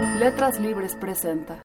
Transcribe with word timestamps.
Letras 0.00 0.60
Libres 0.60 0.94
presenta. 0.94 1.60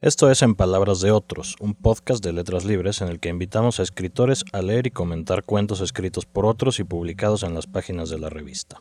Esto 0.00 0.30
es 0.30 0.42
En 0.42 0.54
Palabras 0.54 1.00
de 1.00 1.10
Otros, 1.10 1.56
un 1.58 1.74
podcast 1.74 2.24
de 2.24 2.32
letras 2.32 2.64
libres 2.64 3.00
en 3.00 3.08
el 3.08 3.18
que 3.18 3.28
invitamos 3.28 3.80
a 3.80 3.82
escritores 3.82 4.44
a 4.52 4.62
leer 4.62 4.86
y 4.86 4.90
comentar 4.90 5.42
cuentos 5.42 5.80
escritos 5.80 6.24
por 6.24 6.46
otros 6.46 6.78
y 6.78 6.84
publicados 6.84 7.42
en 7.42 7.54
las 7.54 7.66
páginas 7.66 8.08
de 8.08 8.20
la 8.20 8.28
revista. 8.28 8.78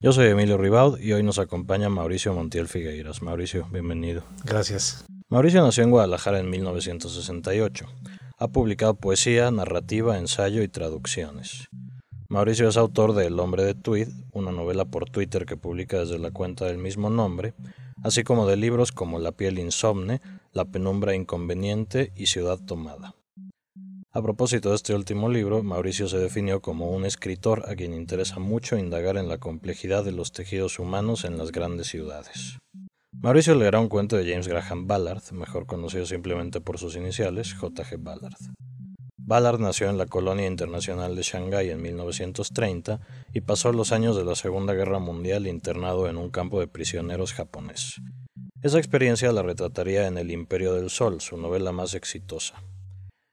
Yo 0.00 0.12
soy 0.12 0.28
Emilio 0.28 0.56
Ribaud 0.56 1.00
y 1.00 1.12
hoy 1.12 1.24
nos 1.24 1.40
acompaña 1.40 1.88
Mauricio 1.88 2.32
Montiel 2.32 2.68
Figueiras. 2.68 3.22
Mauricio, 3.22 3.66
bienvenido. 3.72 4.22
Gracias. 4.44 5.04
Mauricio 5.28 5.62
nació 5.62 5.82
en 5.82 5.90
Guadalajara 5.90 6.38
en 6.38 6.48
1968. 6.48 7.86
Ha 8.38 8.48
publicado 8.48 8.94
poesía, 8.94 9.50
narrativa, 9.50 10.16
ensayo 10.16 10.62
y 10.62 10.68
traducciones. 10.68 11.68
Mauricio 12.32 12.66
es 12.66 12.78
autor 12.78 13.12
de 13.12 13.26
El 13.26 13.38
hombre 13.38 13.62
de 13.62 13.74
Tweed, 13.74 14.08
una 14.32 14.52
novela 14.52 14.86
por 14.86 15.10
Twitter 15.10 15.44
que 15.44 15.58
publica 15.58 15.98
desde 15.98 16.18
la 16.18 16.30
cuenta 16.30 16.64
del 16.64 16.78
mismo 16.78 17.10
nombre, 17.10 17.52
así 18.02 18.22
como 18.24 18.46
de 18.46 18.56
libros 18.56 18.90
como 18.90 19.18
La 19.18 19.32
piel 19.32 19.58
insomne, 19.58 20.22
La 20.54 20.64
penumbra 20.64 21.14
inconveniente 21.14 22.10
y 22.16 22.28
Ciudad 22.28 22.58
tomada. 22.58 23.14
A 24.12 24.22
propósito 24.22 24.70
de 24.70 24.76
este 24.76 24.94
último 24.94 25.28
libro, 25.28 25.62
Mauricio 25.62 26.08
se 26.08 26.16
definió 26.16 26.62
como 26.62 26.90
un 26.90 27.04
escritor 27.04 27.64
a 27.68 27.76
quien 27.76 27.92
interesa 27.92 28.38
mucho 28.38 28.78
indagar 28.78 29.18
en 29.18 29.28
la 29.28 29.36
complejidad 29.36 30.02
de 30.02 30.12
los 30.12 30.32
tejidos 30.32 30.78
humanos 30.78 31.26
en 31.26 31.36
las 31.36 31.52
grandes 31.52 31.88
ciudades. 31.88 32.60
Mauricio 33.12 33.54
leerá 33.54 33.78
un 33.78 33.90
cuento 33.90 34.16
de 34.16 34.26
James 34.26 34.48
Graham 34.48 34.86
Ballard, 34.86 35.22
mejor 35.32 35.66
conocido 35.66 36.06
simplemente 36.06 36.62
por 36.62 36.78
sus 36.78 36.96
iniciales, 36.96 37.52
J.G. 37.52 37.98
Ballard. 37.98 38.38
Ballard 39.32 39.60
nació 39.60 39.88
en 39.88 39.96
la 39.96 40.04
Colonia 40.04 40.46
Internacional 40.46 41.16
de 41.16 41.22
Shanghái 41.22 41.70
en 41.70 41.80
1930 41.80 43.00
y 43.32 43.40
pasó 43.40 43.72
los 43.72 43.90
años 43.90 44.14
de 44.14 44.26
la 44.26 44.34
Segunda 44.34 44.74
Guerra 44.74 44.98
Mundial 44.98 45.46
internado 45.46 46.06
en 46.06 46.18
un 46.18 46.28
campo 46.28 46.60
de 46.60 46.66
prisioneros 46.66 47.32
japonés. 47.32 47.96
Esa 48.60 48.76
experiencia 48.76 49.32
la 49.32 49.42
retrataría 49.42 50.06
en 50.06 50.18
El 50.18 50.30
Imperio 50.32 50.74
del 50.74 50.90
Sol, 50.90 51.22
su 51.22 51.38
novela 51.38 51.72
más 51.72 51.94
exitosa. 51.94 52.62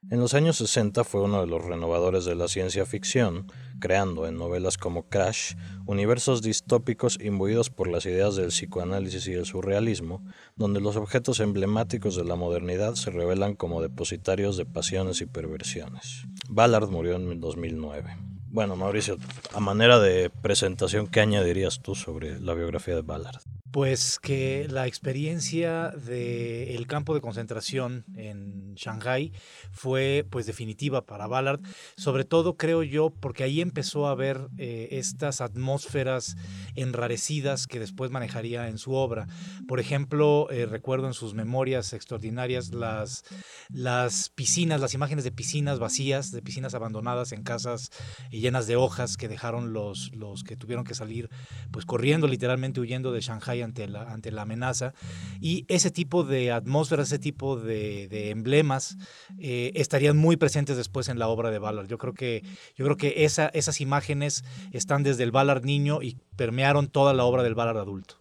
En 0.08 0.18
los 0.18 0.32
años 0.32 0.56
60 0.56 1.04
fue 1.04 1.20
uno 1.20 1.42
de 1.42 1.46
los 1.46 1.62
renovadores 1.62 2.24
de 2.24 2.34
la 2.34 2.48
ciencia 2.48 2.86
ficción, 2.86 3.52
creando 3.80 4.26
en 4.26 4.38
novelas 4.38 4.78
como 4.78 5.08
Crash 5.08 5.54
universos 5.86 6.40
distópicos 6.40 7.18
imbuidos 7.20 7.68
por 7.68 7.86
las 7.86 8.06
ideas 8.06 8.34
del 8.34 8.48
psicoanálisis 8.48 9.28
y 9.28 9.34
el 9.34 9.44
surrealismo, 9.44 10.24
donde 10.56 10.80
los 10.80 10.96
objetos 10.96 11.38
emblemáticos 11.40 12.16
de 12.16 12.24
la 12.24 12.34
modernidad 12.34 12.94
se 12.94 13.10
revelan 13.10 13.54
como 13.54 13.82
depositarios 13.82 14.56
de 14.56 14.64
pasiones 14.64 15.20
y 15.20 15.26
perversiones. 15.26 16.24
Ballard 16.48 16.88
murió 16.88 17.16
en 17.16 17.38
2009. 17.38 18.29
Bueno, 18.52 18.74
Mauricio, 18.74 19.16
a 19.54 19.60
manera 19.60 20.00
de 20.00 20.28
presentación, 20.28 21.06
¿qué 21.06 21.20
añadirías 21.20 21.78
tú 21.82 21.94
sobre 21.94 22.40
la 22.40 22.52
biografía 22.52 22.96
de 22.96 23.02
Ballard? 23.02 23.40
Pues 23.70 24.18
que 24.18 24.66
la 24.68 24.88
experiencia 24.88 25.90
del 25.90 26.88
campo 26.88 27.14
de 27.14 27.20
concentración 27.20 28.04
en 28.16 28.74
Shanghái 28.74 29.32
fue 29.70 30.26
pues 30.28 30.46
definitiva 30.46 31.06
para 31.06 31.28
Ballard, 31.28 31.60
sobre 31.96 32.24
todo 32.24 32.56
creo 32.56 32.82
yo 32.82 33.10
porque 33.10 33.44
ahí 33.44 33.60
empezó 33.60 34.08
a 34.08 34.16
ver 34.16 34.48
eh, 34.58 34.88
estas 34.90 35.40
atmósferas 35.40 36.36
enrarecidas 36.74 37.68
que 37.68 37.78
después 37.78 38.10
manejaría 38.10 38.66
en 38.66 38.78
su 38.78 38.94
obra. 38.94 39.28
Por 39.68 39.78
ejemplo, 39.78 40.48
eh, 40.50 40.66
recuerdo 40.66 41.06
en 41.06 41.14
sus 41.14 41.34
memorias 41.34 41.92
extraordinarias 41.92 42.74
las, 42.74 43.22
las 43.68 44.30
piscinas, 44.30 44.80
las 44.80 44.94
imágenes 44.94 45.22
de 45.22 45.30
piscinas 45.30 45.78
vacías, 45.78 46.32
de 46.32 46.42
piscinas 46.42 46.74
abandonadas 46.74 47.30
en 47.30 47.44
casas 47.44 47.92
llenas 48.40 48.66
de 48.66 48.76
hojas 48.76 49.16
que 49.16 49.28
dejaron 49.28 49.72
los, 49.72 50.12
los 50.14 50.44
que 50.44 50.56
tuvieron 50.56 50.84
que 50.84 50.94
salir 50.94 51.30
pues 51.70 51.84
corriendo 51.84 52.26
literalmente 52.26 52.80
huyendo 52.80 53.12
de 53.12 53.20
Shanghái 53.20 53.62
ante 53.62 53.88
la, 53.88 54.10
ante 54.12 54.30
la 54.30 54.42
amenaza. 54.42 54.94
Y 55.40 55.64
ese 55.68 55.90
tipo 55.90 56.24
de 56.24 56.52
atmósfera, 56.52 57.02
ese 57.02 57.18
tipo 57.18 57.56
de, 57.56 58.30
emblemas 58.30 58.96
eh, 59.38 59.72
estarían 59.74 60.16
muy 60.16 60.36
presentes 60.36 60.76
después 60.76 61.08
en 61.08 61.18
la 61.18 61.28
obra 61.28 61.50
de 61.50 61.58
Ballard. 61.58 61.86
Yo 61.86 61.98
creo 61.98 62.14
que, 62.14 62.42
yo 62.76 62.84
creo 62.84 62.96
que 62.96 63.24
esa, 63.24 63.48
esas 63.48 63.80
imágenes 63.80 64.44
están 64.72 65.02
desde 65.02 65.24
el 65.24 65.30
Ballard 65.30 65.64
niño 65.64 66.02
y 66.02 66.18
permearon 66.36 66.88
toda 66.88 67.14
la 67.14 67.24
obra 67.24 67.42
del 67.42 67.54
Ballard 67.54 67.78
adulto. 67.78 68.16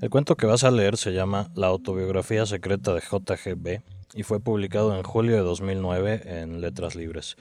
El 0.00 0.10
cuento 0.10 0.36
que 0.36 0.46
vas 0.46 0.64
a 0.64 0.70
leer 0.70 0.96
se 0.96 1.12
llama 1.12 1.50
La 1.54 1.68
autobiografía 1.68 2.46
secreta 2.46 2.92
de 2.94 3.00
JGB 3.00 3.82
y 4.14 4.22
fue 4.22 4.40
publicado 4.40 4.96
en 4.96 5.02
julio 5.02 5.36
de 5.36 5.42
2009 5.42 6.22
en 6.24 6.60
Letras 6.60 6.94
Libres. 6.94 7.36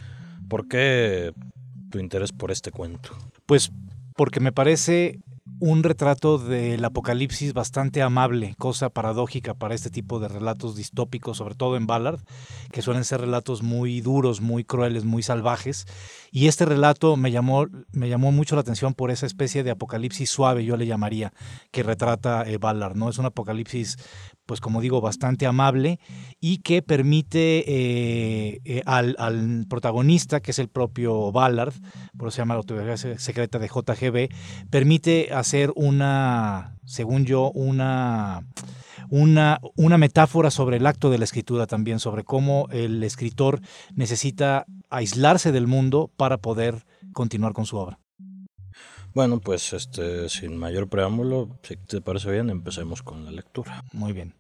¿Por 0.47 0.67
qué 0.67 1.33
tu 1.91 2.00
interés 2.00 2.31
por 2.31 2.50
este 2.50 2.72
cuento? 2.72 3.16
Pues 3.46 3.72
porque 4.16 4.40
me 4.40 4.52
parece 4.52 5.19
un 5.61 5.83
retrato 5.83 6.39
del 6.39 6.83
apocalipsis 6.83 7.53
bastante 7.53 8.01
amable, 8.01 8.55
cosa 8.57 8.89
paradójica 8.89 9.53
para 9.53 9.75
este 9.75 9.91
tipo 9.91 10.19
de 10.19 10.27
relatos 10.27 10.75
distópicos, 10.75 11.38
sobre 11.38 11.53
todo 11.53 11.77
en 11.77 11.85
Ballard, 11.85 12.19
que 12.72 12.81
suelen 12.81 13.03
ser 13.03 13.22
relatos 13.22 13.61
muy 13.61 14.01
duros, 14.01 14.41
muy 14.41 14.63
crueles, 14.63 15.05
muy 15.05 15.21
salvajes. 15.21 15.85
Y 16.31 16.47
este 16.47 16.66
relato 16.66 17.16
me 17.16 17.29
llamó, 17.29 17.67
me 17.91 18.09
llamó 18.09 18.31
mucho 18.31 18.55
la 18.55 18.61
atención 18.61 18.95
por 18.95 19.11
esa 19.11 19.27
especie 19.27 19.63
de 19.63 19.69
apocalipsis 19.69 20.31
suave, 20.31 20.66
yo 20.66 20.77
le 20.77 20.88
llamaría, 20.88 21.31
que 21.69 21.83
retrata 21.83 22.41
eh, 22.41 22.57
Ballard. 22.57 22.95
¿no? 22.95 23.09
Es 23.09 23.19
un 23.19 23.27
apocalipsis 23.27 23.97
pues 24.51 24.59
como 24.59 24.81
digo, 24.81 25.00
bastante 25.00 25.45
amable 25.45 25.97
y 26.41 26.57
que 26.57 26.81
permite 26.81 27.63
eh, 27.67 28.59
eh, 28.66 28.81
al, 28.85 29.66
protagonista, 29.69 30.41
que 30.41 30.51
es 30.51 30.59
el 30.59 30.67
propio 30.67 31.31
Ballard, 31.31 31.73
por 32.17 32.27
eso 32.27 32.35
se 32.35 32.41
llama 32.41 32.55
la 32.55 32.59
autobiografía 32.59 33.17
secreta 33.17 33.59
de 33.59 33.69
JGB, 33.69 34.29
permite 34.69 35.29
hacer 35.33 35.50
una, 35.75 36.78
según 36.85 37.25
yo, 37.25 37.51
una, 37.51 38.47
una, 39.09 39.59
una 39.75 39.97
metáfora 39.97 40.51
sobre 40.51 40.78
el 40.78 40.88
acto 40.88 41.09
de 41.09 41.17
la 41.17 41.25
escritura 41.25 41.67
también, 41.67 42.00
sobre 42.00 42.23
cómo 42.23 42.67
el 42.72 43.03
escritor 43.03 43.62
necesita 43.94 44.66
aislarse 44.89 45.51
del 45.51 45.67
mundo 45.67 46.09
para 46.16 46.38
poder 46.38 46.85
continuar 47.13 47.53
con 47.53 47.66
su 47.66 47.78
obra. 47.78 48.00
Bueno, 49.13 49.41
pues 49.41 49.73
este, 49.73 50.29
sin 50.29 50.56
mayor 50.56 50.88
preámbulo, 50.88 51.59
si 51.63 51.75
te 51.75 52.00
parece 52.00 52.31
bien, 52.31 52.50
empecemos 52.50 53.03
con 53.03 53.25
la 53.25 53.31
lectura. 53.31 53.83
Muy 53.91 54.13
bien. 54.13 54.33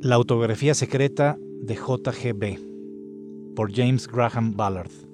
La 0.00 0.16
autografía 0.16 0.74
secreta 0.74 1.38
de 1.62 1.74
JGB 1.76 3.54
por 3.54 3.72
James 3.72 4.08
Graham 4.08 4.56
Ballard. 4.56 5.11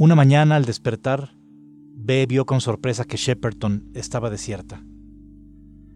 Una 0.00 0.14
mañana 0.14 0.56
al 0.56 0.64
despertar, 0.64 1.34
B 1.94 2.24
vio 2.24 2.46
con 2.46 2.62
sorpresa 2.62 3.04
que 3.04 3.18
Shepperton 3.18 3.90
estaba 3.92 4.30
desierta. 4.30 4.82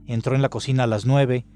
Entró 0.04 0.34
en 0.34 0.42
la 0.42 0.50
cocina 0.50 0.82
a 0.82 0.87
las 0.87 1.06
nueve, 1.06 1.47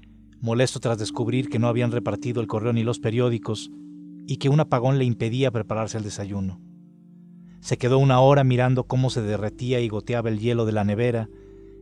molesto 0.41 0.79
tras 0.79 0.97
descubrir 0.97 1.49
que 1.49 1.59
no 1.59 1.67
habían 1.67 1.91
repartido 1.91 2.41
el 2.41 2.47
correo 2.47 2.73
ni 2.73 2.81
los 2.81 2.97
periódicos 2.97 3.69
y 4.25 4.37
que 4.37 4.49
un 4.49 4.59
apagón 4.59 4.97
le 4.97 5.05
impedía 5.05 5.51
prepararse 5.51 5.99
el 5.99 6.03
desayuno. 6.03 6.59
Se 7.59 7.77
quedó 7.77 7.99
una 7.99 8.19
hora 8.19 8.43
mirando 8.43 8.85
cómo 8.85 9.11
se 9.11 9.21
derretía 9.21 9.79
y 9.79 9.87
goteaba 9.87 10.29
el 10.29 10.39
hielo 10.39 10.65
de 10.65 10.71
la 10.71 10.83
nevera 10.83 11.29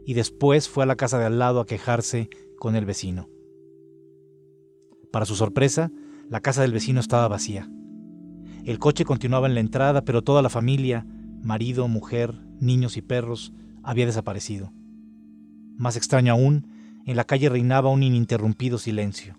y 0.06 0.16
después 0.16 0.68
fue 0.68 0.84
a 0.84 0.88
la 0.88 0.98
casa 0.98 1.18
de 1.18 1.28
al 1.28 1.40
lado 1.40 1.62
a 1.62 1.66
quejarse 1.66 2.30
con 2.60 2.76
el 2.76 2.84
vecino. 2.84 3.30
Para 5.14 5.26
su 5.26 5.38
sorpresa, 5.38 5.94
la 6.30 6.42
casa 6.42 6.62
del 6.62 6.74
vecino 6.74 7.00
estaba 7.00 7.30
vacía. 7.30 7.70
El 8.68 8.80
coche 8.80 9.06
continuaba 9.06 9.48
en 9.48 9.54
la 9.54 9.62
entrada, 9.62 10.02
pero 10.04 10.24
toda 10.24 10.42
la 10.42 10.50
familia, 10.50 11.06
marido, 11.42 11.88
mujer, 11.88 12.34
niños 12.60 12.98
y 12.98 13.02
perros, 13.02 13.54
había 13.82 14.06
desaparecido. 14.06 14.74
Más 15.78 15.96
extraño 15.96 16.34
aún, 16.34 16.68
en 17.06 17.16
la 17.16 17.24
calle 17.24 17.48
reinaba 17.48 17.90
un 17.90 18.04
ininterrumpido 18.04 18.78
silencio. 18.78 19.38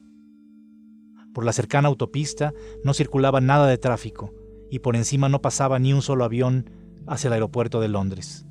Por 1.34 1.44
la 1.44 1.52
cercana 1.52 1.88
autopista 1.88 2.54
no 2.84 2.94
circulaba 2.94 3.42
nada 3.42 3.66
de 3.66 3.76
tráfico 3.76 4.32
y 4.70 4.78
por 4.78 4.96
encima 4.96 5.28
no 5.28 5.42
pasaba 5.42 5.78
ni 5.78 5.92
un 5.92 6.00
solo 6.00 6.24
avión 6.24 6.70
hacia 7.06 7.28
el 7.28 7.34
aeropuerto 7.34 7.82
de 7.82 7.88
Londres. 7.88 8.46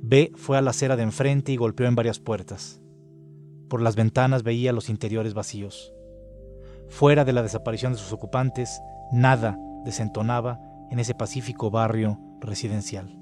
B 0.00 0.32
fue 0.34 0.56
a 0.56 0.62
la 0.62 0.70
acera 0.70 0.96
de 0.96 1.02
enfrente 1.02 1.52
y 1.52 1.56
golpeó 1.56 1.86
en 1.86 1.94
varias 1.94 2.20
puertas. 2.20 2.80
Por 3.68 3.82
las 3.82 3.96
ventanas 3.96 4.44
veía 4.44 4.72
los 4.72 4.88
interiores 4.88 5.34
vacíos. 5.34 5.92
Fuera 6.88 7.26
de 7.26 7.34
la 7.34 7.42
desaparición 7.42 7.92
de 7.92 7.98
sus 7.98 8.12
ocupantes, 8.12 8.80
nada 9.12 9.58
desentonaba 9.84 10.60
en 10.90 10.98
ese 10.98 11.14
pacífico 11.14 11.70
barrio 11.70 12.18
residencial. 12.40 13.18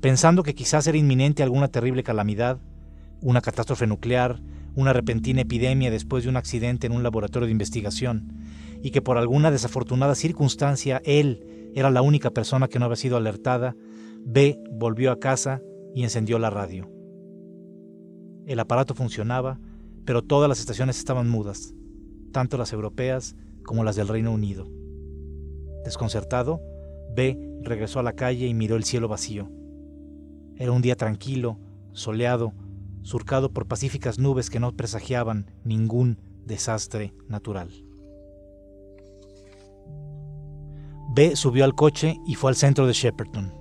Pensando 0.00 0.42
que 0.42 0.54
quizás 0.54 0.86
era 0.86 0.98
inminente 0.98 1.42
alguna 1.42 1.68
terrible 1.68 2.02
calamidad, 2.02 2.58
una 3.20 3.40
catástrofe 3.40 3.86
nuclear, 3.86 4.40
una 4.74 4.92
repentina 4.92 5.42
epidemia 5.42 5.90
después 5.90 6.24
de 6.24 6.30
un 6.30 6.36
accidente 6.36 6.86
en 6.86 6.92
un 6.92 7.02
laboratorio 7.02 7.46
de 7.46 7.52
investigación, 7.52 8.32
y 8.82 8.92
que 8.92 9.02
por 9.02 9.18
alguna 9.18 9.50
desafortunada 9.50 10.14
circunstancia 10.14 11.02
él 11.04 11.70
era 11.74 11.90
la 11.90 12.02
única 12.02 12.30
persona 12.30 12.68
que 12.68 12.78
no 12.78 12.86
había 12.86 12.96
sido 12.96 13.16
alertada, 13.16 13.76
B 14.24 14.58
volvió 14.70 15.12
a 15.12 15.20
casa 15.20 15.60
y 15.94 16.02
encendió 16.02 16.38
la 16.38 16.50
radio. 16.50 16.88
El 18.46 18.58
aparato 18.58 18.94
funcionaba, 18.94 19.58
pero 20.04 20.22
todas 20.22 20.48
las 20.48 20.60
estaciones 20.60 20.98
estaban 20.98 21.28
mudas, 21.28 21.74
tanto 22.30 22.56
las 22.56 22.72
europeas 22.72 23.36
como 23.64 23.84
las 23.84 23.96
del 23.96 24.08
Reino 24.08 24.32
Unido. 24.32 24.66
Desconcertado, 25.84 26.60
B 27.14 27.38
regresó 27.62 28.00
a 28.00 28.02
la 28.02 28.14
calle 28.14 28.46
y 28.46 28.54
miró 28.54 28.76
el 28.76 28.84
cielo 28.84 29.08
vacío. 29.08 29.48
Era 30.56 30.72
un 30.72 30.82
día 30.82 30.96
tranquilo, 30.96 31.58
soleado, 31.92 32.52
surcado 33.02 33.52
por 33.52 33.66
pacíficas 33.66 34.18
nubes 34.18 34.50
que 34.50 34.60
no 34.60 34.76
presagiaban 34.76 35.50
ningún 35.64 36.18
desastre 36.44 37.14
natural. 37.28 37.70
B 41.12 41.34
subió 41.34 41.64
al 41.64 41.74
coche 41.74 42.18
y 42.26 42.34
fue 42.34 42.50
al 42.50 42.56
centro 42.56 42.86
de 42.86 42.92
Shepperton. 42.92 43.52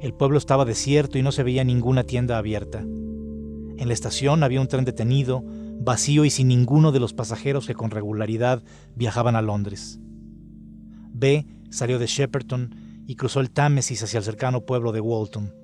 El 0.00 0.14
pueblo 0.14 0.38
estaba 0.38 0.64
desierto 0.64 1.18
y 1.18 1.22
no 1.22 1.32
se 1.32 1.42
veía 1.42 1.64
ninguna 1.64 2.04
tienda 2.04 2.38
abierta. 2.38 2.80
En 2.80 3.88
la 3.88 3.92
estación 3.92 4.42
había 4.42 4.60
un 4.60 4.68
tren 4.68 4.84
detenido, 4.84 5.44
vacío 5.86 6.24
y 6.24 6.30
sin 6.30 6.48
ninguno 6.48 6.90
de 6.92 7.00
los 7.00 7.14
pasajeros 7.14 7.66
que 7.66 7.74
con 7.74 7.90
regularidad 7.90 8.62
viajaban 8.96 9.36
a 9.36 9.40
Londres. 9.40 10.00
B 11.12 11.46
salió 11.70 11.98
de 11.98 12.06
Shepperton 12.06 13.04
y 13.06 13.14
cruzó 13.14 13.40
el 13.40 13.50
Támesis 13.52 14.02
hacia 14.02 14.18
el 14.18 14.24
cercano 14.24 14.66
pueblo 14.66 14.90
de 14.90 15.00
Walton. 15.00 15.54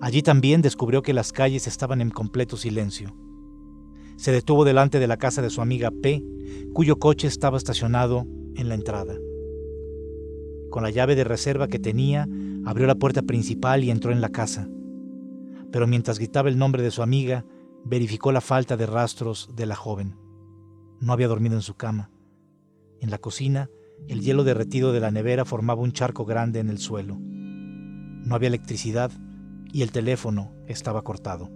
Allí 0.00 0.22
también 0.22 0.60
descubrió 0.60 1.02
que 1.02 1.14
las 1.14 1.32
calles 1.32 1.66
estaban 1.66 2.02
en 2.02 2.10
completo 2.10 2.56
silencio. 2.58 3.16
Se 4.16 4.30
detuvo 4.30 4.64
delante 4.64 4.98
de 4.98 5.06
la 5.06 5.16
casa 5.16 5.40
de 5.40 5.50
su 5.50 5.62
amiga 5.62 5.90
P, 5.90 6.22
cuyo 6.74 6.98
coche 6.98 7.26
estaba 7.28 7.56
estacionado 7.56 8.26
en 8.56 8.68
la 8.68 8.74
entrada. 8.74 9.16
Con 10.70 10.82
la 10.82 10.90
llave 10.90 11.16
de 11.16 11.24
reserva 11.24 11.66
que 11.66 11.78
tenía, 11.78 12.28
abrió 12.66 12.86
la 12.86 12.96
puerta 12.96 13.22
principal 13.22 13.84
y 13.84 13.90
entró 13.90 14.12
en 14.12 14.20
la 14.20 14.28
casa. 14.28 14.68
Pero 15.72 15.86
mientras 15.86 16.18
gritaba 16.18 16.50
el 16.50 16.58
nombre 16.58 16.82
de 16.82 16.90
su 16.90 17.02
amiga, 17.02 17.46
verificó 17.88 18.32
la 18.32 18.40
falta 18.40 18.76
de 18.76 18.86
rastros 18.86 19.50
de 19.56 19.66
la 19.66 19.74
joven. 19.74 20.16
No 21.00 21.12
había 21.12 21.28
dormido 21.28 21.56
en 21.56 21.62
su 21.62 21.74
cama. 21.74 22.10
En 23.00 23.10
la 23.10 23.18
cocina, 23.18 23.70
el 24.08 24.20
hielo 24.20 24.44
derretido 24.44 24.92
de 24.92 25.00
la 25.00 25.10
nevera 25.10 25.44
formaba 25.44 25.80
un 25.80 25.92
charco 25.92 26.24
grande 26.24 26.60
en 26.60 26.68
el 26.68 26.78
suelo. 26.78 27.16
No 27.18 28.34
había 28.34 28.48
electricidad 28.48 29.10
y 29.72 29.82
el 29.82 29.90
teléfono 29.90 30.52
estaba 30.66 31.02
cortado. 31.02 31.50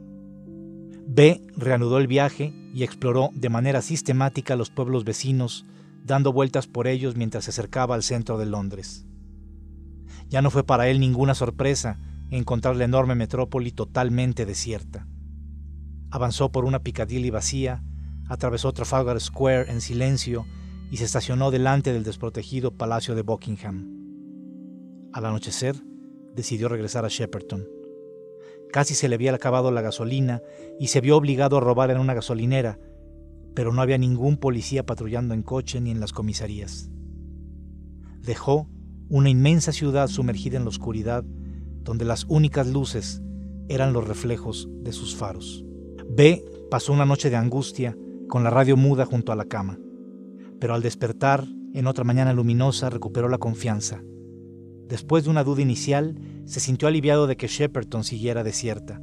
B 1.07 1.43
reanudó 1.57 1.99
el 1.99 2.07
viaje 2.07 2.55
y 2.73 2.83
exploró 2.85 3.31
de 3.35 3.51
manera 3.51 3.83
sistemática 3.83 4.57
los 4.57 4.71
pueblos 4.71 5.05
vecinos, 5.05 5.67
dando 6.05 6.33
vueltas 6.33 6.67
por 6.67 6.87
ellos 6.87 7.17
mientras 7.17 7.45
se 7.45 7.51
acercaba 7.51 7.95
al 7.95 8.03
centro 8.03 8.39
de 8.39 8.47
Londres. 8.47 9.07
Ya 10.29 10.41
no 10.41 10.51
fue 10.51 10.65
para 10.65 10.89
él 10.89 10.99
ninguna 10.99 11.35
sorpresa 11.35 11.99
encontrar 12.31 12.77
la 12.77 12.85
enorme 12.85 13.15
metrópoli 13.15 13.73
totalmente 13.73 14.47
desierta. 14.47 15.07
Avanzó 16.13 16.53
por 16.53 16.67
una 16.67 16.83
Piccadilly 16.83 17.31
vacía, 17.31 17.83
atravesó 18.29 18.71
Trafalgar 18.75 19.19
Square 19.19 19.73
en 19.73 19.81
silencio 19.81 20.45
y 20.91 20.99
se 20.99 21.05
estacionó 21.05 21.51
delante 21.51 21.91
del 21.95 22.05
desprotegido 22.05 22.77
Palacio 22.77 23.15
de 23.15 23.23
Buckingham. 23.23 25.09
Al 25.15 25.25
anochecer, 25.25 25.75
decidió 26.35 26.69
regresar 26.69 27.07
a 27.07 27.09
Shepperton. 27.09 27.67
Casi 28.71 28.95
se 28.95 29.09
le 29.09 29.15
había 29.15 29.35
acabado 29.35 29.71
la 29.71 29.81
gasolina 29.81 30.43
y 30.79 30.89
se 30.89 31.01
vio 31.01 31.17
obligado 31.17 31.57
a 31.57 31.61
robar 31.61 31.91
en 31.91 31.99
una 31.99 32.13
gasolinera, 32.13 32.79
pero 33.55 33.73
no 33.73 33.81
había 33.81 33.97
ningún 33.97 34.37
policía 34.37 34.85
patrullando 34.85 35.33
en 35.33 35.43
coche 35.43 35.81
ni 35.81 35.93
en 35.93 36.01
las 36.01 36.13
comisarías. 36.13 36.91
Dejó 38.21 38.69
una 39.09 39.31
inmensa 39.31 39.73
ciudad 39.73 40.09
sumergida 40.09 40.59
en 40.59 40.65
la 40.65 40.71
oscuridad, 40.71 41.25
donde 41.85 42.05
las 42.05 42.27
únicas 42.29 42.67
luces 42.67 43.23
eran 43.71 43.95
los 43.95 44.07
reflejos 44.07 44.69
de 44.83 44.93
sus 44.93 45.17
faros. 45.17 45.65
B 46.09 46.45
pasó 46.71 46.93
una 46.93 47.05
noche 47.05 47.31
de 47.31 47.37
angustia 47.37 47.97
con 48.29 48.45
la 48.45 48.51
radio 48.51 48.77
muda 48.77 49.05
junto 49.05 49.33
a 49.33 49.37
la 49.37 49.45
cama, 49.45 49.79
pero 50.59 50.75
al 50.75 50.83
despertar 50.83 51.47
en 51.75 51.87
otra 51.87 52.05
mañana 52.05 52.33
luminosa 52.33 52.91
recuperó 52.91 53.29
la 53.29 53.39
confianza. 53.39 54.03
Después 54.89 55.25
de 55.25 55.31
una 55.31 55.45
duda 55.45 55.63
inicial, 55.63 56.19
se 56.45 56.61
sintió 56.61 56.89
aliviado 56.89 57.27
de 57.27 57.37
que 57.37 57.47
Shepperton 57.47 58.05
siguiera 58.05 58.45
desierta. 58.45 59.01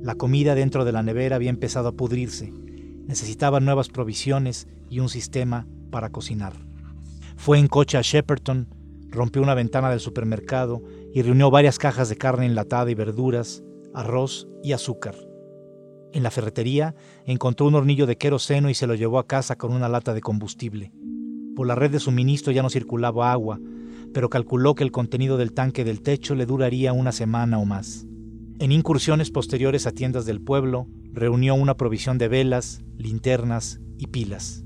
La 0.00 0.14
comida 0.14 0.54
dentro 0.54 0.84
de 0.84 0.92
la 0.92 1.02
nevera 1.02 1.36
había 1.36 1.50
empezado 1.50 1.88
a 1.88 1.92
pudrirse. 1.92 2.52
Necesitaba 3.06 3.60
nuevas 3.60 3.88
provisiones 3.88 4.68
y 4.88 5.00
un 5.00 5.08
sistema 5.08 5.66
para 5.90 6.10
cocinar. 6.10 6.54
Fue 7.36 7.58
en 7.58 7.66
coche 7.66 7.98
a 7.98 8.02
Shepperton, 8.02 8.68
rompió 9.10 9.42
una 9.42 9.54
ventana 9.54 9.90
del 9.90 10.00
supermercado 10.00 10.82
y 11.12 11.22
reunió 11.22 11.50
varias 11.50 11.78
cajas 11.78 12.08
de 12.08 12.16
carne 12.16 12.46
enlatada 12.46 12.90
y 12.90 12.94
verduras, 12.94 13.62
arroz 13.94 14.46
y 14.62 14.72
azúcar. 14.72 15.16
En 16.12 16.22
la 16.22 16.30
ferretería 16.30 16.94
encontró 17.24 17.66
un 17.66 17.74
hornillo 17.74 18.06
de 18.06 18.16
queroseno 18.16 18.68
y 18.68 18.74
se 18.74 18.86
lo 18.86 18.94
llevó 18.94 19.18
a 19.18 19.26
casa 19.26 19.56
con 19.56 19.72
una 19.72 19.88
lata 19.88 20.12
de 20.12 20.20
combustible. 20.20 20.92
Por 21.54 21.66
la 21.66 21.74
red 21.74 21.90
de 21.90 22.00
suministro 22.00 22.52
ya 22.52 22.62
no 22.62 22.70
circulaba 22.70 23.32
agua, 23.32 23.60
pero 24.12 24.28
calculó 24.28 24.74
que 24.74 24.82
el 24.82 24.90
contenido 24.90 25.36
del 25.36 25.52
tanque 25.52 25.84
del 25.84 26.02
techo 26.02 26.34
le 26.34 26.46
duraría 26.46 26.92
una 26.92 27.12
semana 27.12 27.58
o 27.58 27.64
más. 27.64 28.06
En 28.58 28.72
incursiones 28.72 29.30
posteriores 29.30 29.86
a 29.86 29.92
tiendas 29.92 30.26
del 30.26 30.40
pueblo, 30.40 30.86
reunió 31.12 31.54
una 31.54 31.76
provisión 31.76 32.18
de 32.18 32.28
velas, 32.28 32.82
linternas 32.96 33.80
y 33.98 34.08
pilas. 34.08 34.64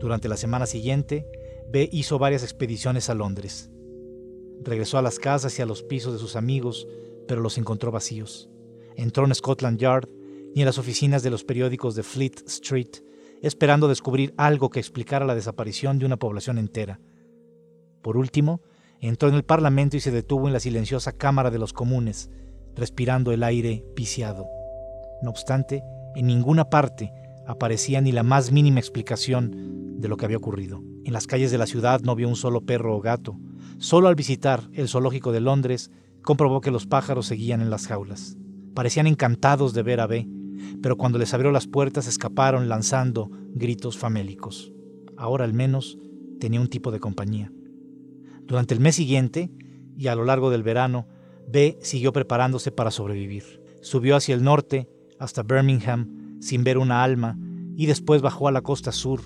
Durante 0.00 0.28
la 0.28 0.36
semana 0.36 0.66
siguiente, 0.66 1.26
B 1.72 1.88
hizo 1.92 2.18
varias 2.18 2.42
expediciones 2.42 3.08
a 3.10 3.14
Londres. 3.14 3.70
Regresó 4.62 4.98
a 4.98 5.02
las 5.02 5.18
casas 5.18 5.58
y 5.58 5.62
a 5.62 5.66
los 5.66 5.82
pisos 5.82 6.12
de 6.12 6.18
sus 6.18 6.36
amigos, 6.36 6.86
pero 7.28 7.40
los 7.40 7.58
encontró 7.58 7.92
vacíos. 7.92 8.50
Entró 8.96 9.24
en 9.24 9.34
Scotland 9.34 9.78
Yard 9.78 10.08
y 10.54 10.60
en 10.60 10.66
las 10.66 10.78
oficinas 10.78 11.22
de 11.22 11.30
los 11.30 11.44
periódicos 11.44 11.94
de 11.94 12.02
Fleet 12.02 12.42
Street, 12.46 12.90
esperando 13.42 13.88
descubrir 13.88 14.34
algo 14.36 14.70
que 14.70 14.80
explicara 14.80 15.24
la 15.24 15.34
desaparición 15.34 15.98
de 15.98 16.06
una 16.06 16.16
población 16.16 16.58
entera. 16.58 17.00
Por 18.02 18.16
último, 18.16 18.60
entró 19.00 19.28
en 19.28 19.34
el 19.34 19.44
Parlamento 19.44 19.96
y 19.96 20.00
se 20.00 20.10
detuvo 20.10 20.46
en 20.46 20.52
la 20.52 20.60
silenciosa 20.60 21.12
Cámara 21.12 21.50
de 21.50 21.58
los 21.58 21.72
Comunes, 21.72 22.30
respirando 22.74 23.32
el 23.32 23.42
aire 23.42 23.84
viciado. 23.96 24.46
No 25.22 25.30
obstante, 25.30 25.82
en 26.14 26.26
ninguna 26.26 26.70
parte 26.70 27.12
aparecía 27.46 28.00
ni 28.00 28.12
la 28.12 28.22
más 28.22 28.52
mínima 28.52 28.80
explicación 28.80 30.00
de 30.00 30.08
lo 30.08 30.16
que 30.16 30.24
había 30.24 30.36
ocurrido. 30.36 30.82
En 31.04 31.12
las 31.12 31.26
calles 31.26 31.50
de 31.50 31.58
la 31.58 31.66
ciudad 31.66 32.00
no 32.00 32.14
vio 32.14 32.28
un 32.28 32.36
solo 32.36 32.62
perro 32.62 32.96
o 32.96 33.00
gato. 33.00 33.36
Solo 33.78 34.08
al 34.08 34.14
visitar 34.14 34.68
el 34.72 34.88
zoológico 34.88 35.32
de 35.32 35.40
Londres 35.40 35.90
comprobó 36.22 36.60
que 36.60 36.70
los 36.70 36.86
pájaros 36.86 37.26
seguían 37.26 37.60
en 37.60 37.70
las 37.70 37.86
jaulas. 37.86 38.36
Parecían 38.74 39.06
encantados 39.06 39.72
de 39.72 39.82
ver 39.82 40.00
a 40.00 40.06
B, 40.06 40.28
pero 40.82 40.96
cuando 40.96 41.18
les 41.18 41.34
abrió 41.34 41.50
las 41.50 41.66
puertas 41.66 42.06
escaparon 42.06 42.68
lanzando 42.68 43.30
gritos 43.54 43.98
famélicos. 43.98 44.72
Ahora 45.16 45.44
al 45.44 45.52
menos 45.52 45.98
tenía 46.38 46.60
un 46.60 46.68
tipo 46.68 46.90
de 46.90 47.00
compañía. 47.00 47.52
Durante 48.42 48.74
el 48.74 48.80
mes 48.80 48.96
siguiente 48.96 49.50
y 49.96 50.08
a 50.08 50.14
lo 50.14 50.24
largo 50.24 50.50
del 50.50 50.62
verano, 50.62 51.06
B 51.46 51.78
siguió 51.82 52.12
preparándose 52.12 52.72
para 52.72 52.90
sobrevivir. 52.90 53.62
Subió 53.80 54.16
hacia 54.16 54.34
el 54.34 54.42
norte 54.42 54.88
hasta 55.18 55.42
Birmingham 55.42 56.38
sin 56.40 56.64
ver 56.64 56.78
una 56.78 57.02
alma 57.02 57.38
y 57.76 57.86
después 57.86 58.22
bajó 58.22 58.48
a 58.48 58.52
la 58.52 58.62
costa 58.62 58.92
sur 58.92 59.20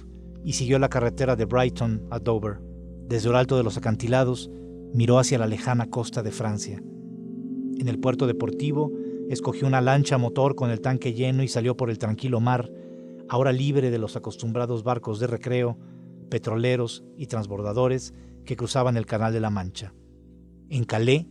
y 0.45 0.53
siguió 0.55 0.79
la 0.79 0.89
carretera 0.89 1.37
de 1.37 1.45
Brighton 1.45 2.07
a 2.11 2.19
Dover. 2.19 2.61
Desde 3.09 3.29
el 3.29 3.37
alto 3.37 3.57
de 3.57 3.65
los 3.65 3.77
acantilados 3.77 4.51
miró 4.93 5.19
hacia 5.19 5.39
la 5.39 5.47
lejana 5.47 5.91
costa 5.91 6.23
de 6.23 6.31
Francia. 6.31 6.83
En 7.79 7.89
el 7.89 7.99
puerto 7.99 8.27
deportivo 8.27 8.93
escogió 9.31 9.67
una 9.67 9.81
lancha 9.81 10.19
motor 10.19 10.55
con 10.55 10.71
el 10.71 10.81
tanque 10.81 11.15
lleno 11.15 11.43
y 11.43 11.49
salió 11.49 11.77
por 11.77 11.91
el 11.91 11.99
tranquilo 11.99 12.41
mar, 12.41 12.71
ahora 13.29 13.53
libre 13.53 13.91
de 13.91 13.99
los 13.99 14.17
acostumbrados 14.17 14.85
barcos 14.85 15.21
de 15.21 15.27
recreo, 15.27 15.79
petroleros 16.31 17.05
y 17.17 17.27
transbordadores 17.27 18.15
que 18.45 18.57
cruzaban 18.57 18.97
el 18.97 19.07
Canal 19.07 19.33
de 19.33 19.41
la 19.41 19.51
Mancha. 19.51 19.95
En 20.69 20.85
Calais 20.85 21.27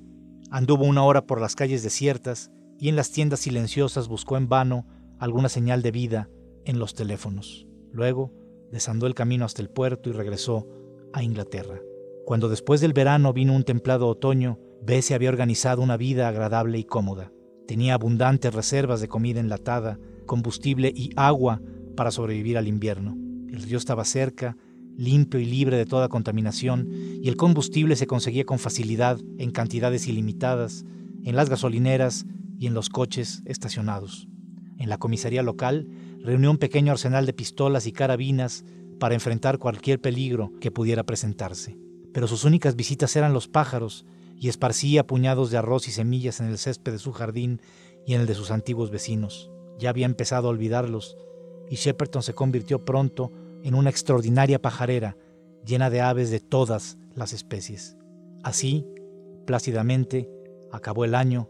anduvo 0.50 0.86
una 0.86 1.04
hora 1.04 1.26
por 1.26 1.42
las 1.42 1.56
calles 1.56 1.84
desiertas 1.84 2.52
y 2.80 2.90
en 2.90 2.96
las 2.96 3.12
tiendas 3.12 3.42
silenciosas 3.42 4.08
buscó 4.08 4.38
en 4.38 4.50
vano 4.50 4.86
alguna 5.20 5.50
señal 5.50 5.82
de 5.82 5.92
vida 5.92 6.30
en 6.66 6.80
los 6.80 6.94
teléfonos. 6.94 7.68
Luego 7.92 8.32
desandó 8.72 9.08
el 9.08 9.14
camino 9.14 9.46
hasta 9.46 9.62
el 9.62 9.70
puerto 9.70 10.10
y 10.10 10.14
regresó 10.14 10.68
a 11.14 11.24
Inglaterra. 11.24 11.80
Cuando 12.26 12.50
después 12.50 12.82
del 12.82 12.94
verano 12.94 13.34
vino 13.34 13.56
un 13.56 13.64
templado 13.64 14.08
otoño, 14.08 14.60
B 14.82 15.02
se 15.02 15.14
había 15.14 15.30
organizado 15.30 15.82
una 15.82 15.98
vida 15.98 16.28
agradable 16.28 16.78
y 16.78 16.84
cómoda. 16.84 17.32
Tenía 17.68 17.94
abundantes 17.94 18.54
reservas 18.54 19.02
de 19.02 19.08
comida 19.08 19.40
enlatada, 19.40 20.00
combustible 20.26 20.92
y 20.96 21.12
agua 21.16 21.62
para 21.96 22.12
sobrevivir 22.12 22.58
al 22.58 22.68
invierno. 22.68 23.16
El 23.50 23.64
río 23.64 23.78
estaba 23.78 24.06
cerca 24.06 24.58
limpio 24.98 25.40
y 25.40 25.46
libre 25.46 25.78
de 25.78 25.86
toda 25.86 26.10
contaminación, 26.10 26.90
y 26.92 27.28
el 27.28 27.36
combustible 27.36 27.96
se 27.96 28.08
conseguía 28.08 28.46
con 28.46 28.60
facilidad 28.60 29.20
en 29.38 29.52
cantidades 29.52 30.08
ilimitadas 30.08 30.86
en 31.24 31.36
las 31.36 31.50
gasolineras 31.50 32.26
y 32.60 32.68
en 32.68 32.74
los 32.74 32.90
coches 32.90 33.42
estacionados. 33.46 34.28
En 34.78 34.90
la 34.90 34.98
comisaría 34.98 35.44
local 35.44 35.88
reunió 36.20 36.52
un 36.52 36.58
pequeño 36.58 36.92
arsenal 36.92 37.26
de 37.26 37.34
pistolas 37.34 37.88
y 37.88 37.92
carabinas 37.92 38.66
para 39.00 39.16
enfrentar 39.16 39.58
cualquier 39.58 40.00
peligro 40.00 40.52
que 40.60 40.72
pudiera 40.72 41.04
presentarse. 41.04 41.78
Pero 42.14 42.28
sus 42.28 42.44
únicas 42.44 42.76
visitas 42.76 43.16
eran 43.16 43.34
los 43.34 43.48
pájaros, 43.48 44.06
y 44.44 44.50
esparcía 44.50 45.08
puñados 45.08 45.52
de 45.52 45.58
arroz 45.58 45.88
y 45.88 45.92
semillas 45.92 46.42
en 46.42 46.48
el 46.48 46.58
césped 46.58 46.92
de 46.92 47.00
su 47.00 47.14
jardín 47.14 47.62
y 48.06 48.14
en 48.14 48.20
el 48.20 48.28
de 48.28 48.36
sus 48.36 48.52
antiguos 48.52 48.92
vecinos. 48.92 49.50
Ya 49.80 49.90
había 49.90 50.06
empezado 50.06 50.50
a 50.50 50.52
olvidarlos, 50.52 51.16
y 51.70 51.76
Shepperton 51.76 52.22
se 52.24 52.34
convirtió 52.34 52.84
pronto 52.84 53.32
en 53.64 53.74
una 53.74 53.90
extraordinaria 53.90 54.62
pajarera 54.62 55.16
llena 55.66 55.90
de 55.90 56.02
aves 56.02 56.30
de 56.30 56.42
todas 56.42 56.98
las 57.16 57.32
especies. 57.32 57.96
Así, 58.44 58.86
plácidamente, 59.48 60.30
acabó 60.74 61.06
el 61.06 61.16
año 61.16 61.50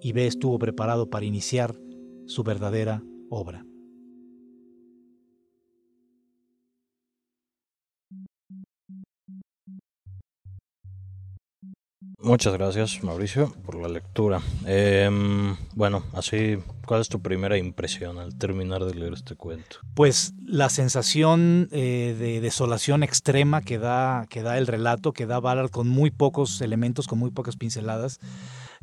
y 0.00 0.10
B 0.10 0.26
estuvo 0.26 0.58
preparado 0.58 1.10
para 1.10 1.24
iniciar 1.24 1.76
su 2.26 2.42
verdadera 2.42 3.04
obra. 3.30 3.64
Muchas 12.22 12.52
gracias, 12.52 13.02
Mauricio, 13.02 13.52
por 13.66 13.74
la 13.74 13.88
lectura. 13.88 14.40
Em, 14.64 15.56
bueno, 15.74 16.04
así, 16.12 16.56
¿cuál 16.86 17.00
es 17.00 17.08
tu 17.08 17.20
primera 17.20 17.58
impresión 17.58 18.18
al 18.18 18.38
terminar 18.38 18.84
de 18.84 18.94
leer 18.94 19.14
este 19.14 19.34
cuento? 19.34 19.78
Pues 19.94 20.32
la 20.46 20.68
sensación 20.68 21.68
eh, 21.72 22.14
de 22.16 22.40
desolación 22.40 23.02
extrema 23.02 23.60
que 23.60 23.78
da, 23.78 24.26
que 24.30 24.42
da 24.42 24.56
el 24.58 24.68
relato, 24.68 25.12
que 25.12 25.26
da 25.26 25.40
Ballard 25.40 25.70
con 25.70 25.88
muy 25.88 26.12
pocos 26.12 26.60
elementos, 26.60 27.08
con 27.08 27.18
muy 27.18 27.32
pocas 27.32 27.56
pinceladas. 27.56 28.20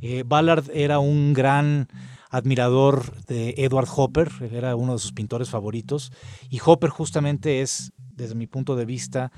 Eh, 0.01 0.23
Ballard 0.25 0.69
era 0.73 0.99
un 0.99 1.31
gran 1.31 1.87
admirador 2.29 3.23
de 3.25 3.55
Edward 3.57 3.87
Hopper, 3.95 4.29
era 4.51 4.75
uno 4.75 4.93
de 4.93 4.99
sus 4.99 5.13
pintores 5.13 5.49
favoritos, 5.49 6.11
y 6.49 6.59
Hopper 6.63 6.89
justamente 6.89 7.61
es, 7.61 7.93
desde 7.97 8.35
mi 8.35 8.47
punto 8.47 8.75
de 8.75 8.85
vista, 8.85 9.31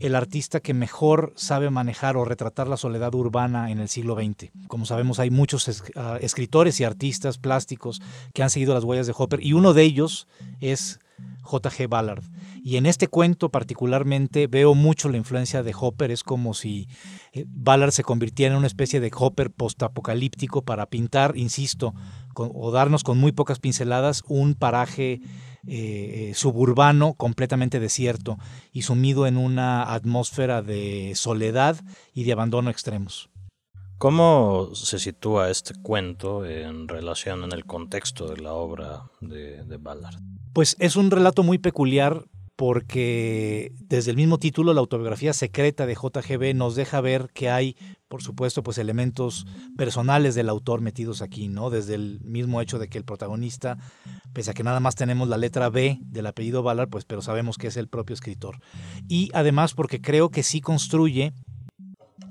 el 0.00 0.14
artista 0.14 0.60
que 0.60 0.74
mejor 0.74 1.32
sabe 1.36 1.70
manejar 1.70 2.16
o 2.16 2.24
retratar 2.24 2.68
la 2.68 2.76
soledad 2.76 3.14
urbana 3.14 3.70
en 3.70 3.78
el 3.78 3.88
siglo 3.88 4.14
XX. 4.14 4.50
Como 4.68 4.86
sabemos, 4.86 5.18
hay 5.18 5.30
muchos 5.30 5.82
ah, 5.96 6.18
escritores 6.20 6.80
y 6.80 6.84
artistas 6.84 7.38
plásticos 7.38 8.00
que 8.32 8.42
han 8.42 8.50
seguido 8.50 8.74
las 8.74 8.84
huellas 8.84 9.06
de 9.06 9.14
Hopper 9.16 9.44
y 9.44 9.52
uno 9.52 9.74
de 9.74 9.82
ellos 9.82 10.28
es 10.60 11.00
J.G. 11.42 11.88
Ballard. 11.88 12.22
Y 12.62 12.76
en 12.76 12.86
este 12.86 13.08
cuento 13.08 13.48
particularmente 13.48 14.46
veo 14.46 14.74
mucho 14.74 15.08
la 15.08 15.16
influencia 15.16 15.62
de 15.62 15.74
Hopper. 15.78 16.10
Es 16.10 16.22
como 16.22 16.54
si 16.54 16.88
eh, 17.32 17.44
Ballard 17.48 17.92
se 17.92 18.04
convirtiera 18.04 18.52
en 18.52 18.58
una 18.58 18.66
especie 18.66 19.00
de 19.00 19.10
Hopper 19.16 19.50
postapocalíptico 19.50 20.62
para 20.62 20.86
pintar, 20.86 21.36
insisto, 21.36 21.94
o 22.34 22.70
darnos 22.70 23.02
con 23.02 23.18
muy 23.18 23.32
pocas 23.32 23.58
pinceladas 23.58 24.22
un 24.28 24.54
paraje 24.54 25.20
eh, 25.66 26.32
suburbano 26.34 27.14
completamente 27.14 27.80
desierto 27.80 28.38
y 28.72 28.82
sumido 28.82 29.26
en 29.26 29.36
una 29.36 29.92
atmósfera 29.92 30.62
de 30.62 31.12
soledad 31.14 31.76
y 32.14 32.24
de 32.24 32.32
abandono 32.32 32.70
extremos. 32.70 33.30
¿Cómo 33.98 34.70
se 34.74 35.00
sitúa 35.00 35.50
este 35.50 35.74
cuento 35.74 36.46
en 36.46 36.86
relación 36.86 37.42
en 37.42 37.52
el 37.52 37.64
contexto 37.64 38.28
de 38.28 38.40
la 38.40 38.52
obra 38.52 39.10
de, 39.20 39.64
de 39.64 39.76
Ballard? 39.76 40.20
Pues 40.52 40.76
es 40.78 40.94
un 40.94 41.10
relato 41.10 41.42
muy 41.42 41.58
peculiar 41.58 42.24
porque 42.58 43.70
desde 43.78 44.10
el 44.10 44.16
mismo 44.16 44.38
título, 44.38 44.74
la 44.74 44.80
autobiografía 44.80 45.32
secreta 45.32 45.86
de 45.86 45.94
JGB 45.94 46.56
nos 46.56 46.74
deja 46.74 47.00
ver 47.00 47.30
que 47.32 47.50
hay, 47.50 47.76
por 48.08 48.20
supuesto, 48.20 48.64
pues 48.64 48.78
elementos 48.78 49.46
personales 49.76 50.34
del 50.34 50.48
autor 50.48 50.80
metidos 50.80 51.22
aquí, 51.22 51.46
¿no? 51.46 51.70
Desde 51.70 51.94
el 51.94 52.18
mismo 52.24 52.60
hecho 52.60 52.80
de 52.80 52.88
que 52.88 52.98
el 52.98 53.04
protagonista, 53.04 53.78
pese 54.32 54.50
a 54.50 54.54
que 54.54 54.64
nada 54.64 54.80
más 54.80 54.96
tenemos 54.96 55.28
la 55.28 55.36
letra 55.36 55.70
B 55.70 56.00
del 56.02 56.26
apellido 56.26 56.64
Ballard, 56.64 56.88
pues 56.88 57.04
pero 57.04 57.22
sabemos 57.22 57.58
que 57.58 57.68
es 57.68 57.76
el 57.76 57.86
propio 57.86 58.14
escritor. 58.14 58.58
Y 59.06 59.30
además 59.34 59.74
porque 59.74 60.00
creo 60.00 60.30
que 60.30 60.42
sí 60.42 60.60
construye 60.60 61.34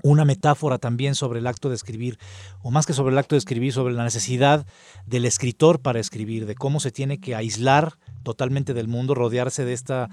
una 0.03 0.25
metáfora 0.25 0.77
también 0.77 1.15
sobre 1.15 1.39
el 1.39 1.47
acto 1.47 1.69
de 1.69 1.75
escribir, 1.75 2.19
o 2.61 2.69
más 2.69 2.85
que 2.85 2.91
sobre 2.91 3.13
el 3.13 3.17
acto 3.17 3.35
de 3.35 3.39
escribir, 3.39 3.71
sobre 3.71 3.93
la 3.93 4.03
necesidad 4.03 4.65
del 5.05 5.23
escritor 5.23 5.79
para 5.79 6.01
escribir, 6.01 6.47
de 6.47 6.55
cómo 6.55 6.81
se 6.81 6.91
tiene 6.91 7.21
que 7.21 7.33
aislar 7.33 7.97
totalmente 8.27 8.73
del 8.73 8.89
mundo, 8.89 9.15
rodearse 9.15 9.63
de 9.63 9.71
esta 9.71 10.09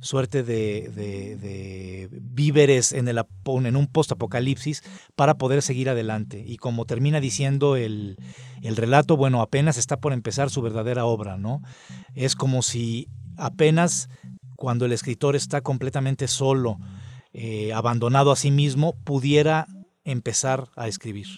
suerte 0.00 0.42
de, 0.42 2.10
víveres 2.20 2.92
en, 2.92 3.08
el, 3.08 3.18
en 3.18 3.76
un 3.76 3.86
post-apocalipsis 3.86 4.82
para 5.16 5.38
poder 5.38 5.62
seguir 5.62 5.88
adelante. 5.88 6.44
Y 6.46 6.58
como 6.58 6.84
termina 6.84 7.20
diciendo 7.20 7.76
el, 7.76 8.18
el 8.60 8.76
relato, 8.76 9.16
bueno, 9.16 9.40
apenas 9.40 9.78
está 9.78 9.96
por 9.96 10.12
empezar 10.12 10.50
su 10.50 10.60
verdadera 10.60 11.06
obra, 11.06 11.38
¿no? 11.38 11.62
Es 12.14 12.36
como 12.36 12.60
si 12.60 13.08
apenas 13.38 14.10
cuando 14.56 14.84
el 14.84 14.92
escritor 14.92 15.34
está 15.34 15.62
completamente 15.62 16.28
solo, 16.28 16.76
eh, 17.32 17.72
abandonado 17.72 18.30
a 18.30 18.36
sí 18.36 18.50
mismo, 18.50 18.92
pudiera 19.04 19.66
empezar 20.04 20.68
a 20.76 20.86
escribir. 20.86 21.28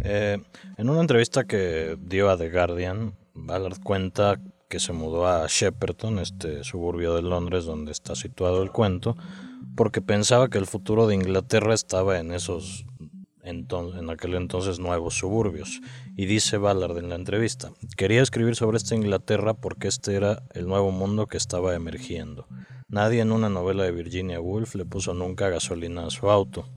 Eh, 0.00 0.36
en 0.76 0.90
una 0.90 1.00
entrevista 1.00 1.44
que 1.44 1.96
dio 1.98 2.28
a 2.28 2.36
The 2.36 2.50
Guardian, 2.50 3.14
Ballard 3.34 3.80
cuenta 3.82 4.40
que 4.68 4.80
se 4.80 4.92
mudó 4.92 5.26
a 5.26 5.46
Shepperton, 5.48 6.18
este 6.18 6.62
suburbio 6.64 7.14
de 7.14 7.22
Londres 7.22 7.64
donde 7.64 7.92
está 7.92 8.14
situado 8.14 8.62
el 8.62 8.70
cuento, 8.70 9.16
porque 9.74 10.00
pensaba 10.02 10.48
que 10.48 10.58
el 10.58 10.66
futuro 10.66 11.06
de 11.06 11.14
Inglaterra 11.14 11.74
estaba 11.74 12.18
en 12.18 12.32
esos 12.32 12.84
en 13.48 14.10
aquel 14.10 14.34
entonces 14.34 14.78
nuevos 14.78 15.14
suburbios. 15.14 15.80
Y 16.16 16.26
dice 16.26 16.58
Ballard 16.58 16.98
en 16.98 17.08
la 17.08 17.14
entrevista, 17.14 17.72
quería 17.96 18.22
escribir 18.22 18.56
sobre 18.56 18.76
esta 18.76 18.94
Inglaterra 18.94 19.54
porque 19.54 19.88
este 19.88 20.14
era 20.14 20.42
el 20.52 20.66
nuevo 20.66 20.90
mundo 20.90 21.26
que 21.26 21.36
estaba 21.36 21.74
emergiendo. 21.74 22.46
Nadie 22.88 23.20
en 23.20 23.32
una 23.32 23.48
novela 23.48 23.84
de 23.84 23.92
Virginia 23.92 24.40
Woolf 24.40 24.74
le 24.74 24.84
puso 24.84 25.14
nunca 25.14 25.48
gasolina 25.48 26.06
a 26.06 26.10
su 26.10 26.30
auto. 26.30 26.68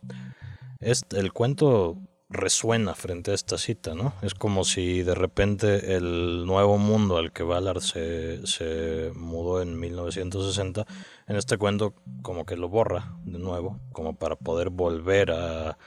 Este, 0.80 1.20
el 1.20 1.32
cuento 1.34 1.98
resuena 2.32 2.96
frente 2.96 3.32
a 3.32 3.34
esta 3.34 3.58
cita, 3.58 3.94
¿no? 3.94 4.14
Es 4.22 4.34
como 4.34 4.64
si 4.64 5.04
de 5.04 5.16
repente 5.16 5.96
el 5.96 6.46
nuevo 6.46 6.78
mundo 6.78 7.18
al 7.18 7.32
que 7.32 7.44
Ballard 7.44 7.82
se, 7.82 8.46
se 8.48 9.12
mudó 9.16 9.62
en 9.62 9.80
1960, 9.80 10.86
en 11.28 11.36
este 11.36 11.58
cuento 11.58 11.94
como 12.22 12.46
que 12.46 12.56
lo 12.56 12.70
borra 12.70 13.16
de 13.26 13.40
nuevo, 13.40 13.80
como 13.92 14.16
para 14.16 14.36
poder 14.36 14.70
volver 14.70 15.32
a, 15.32 15.78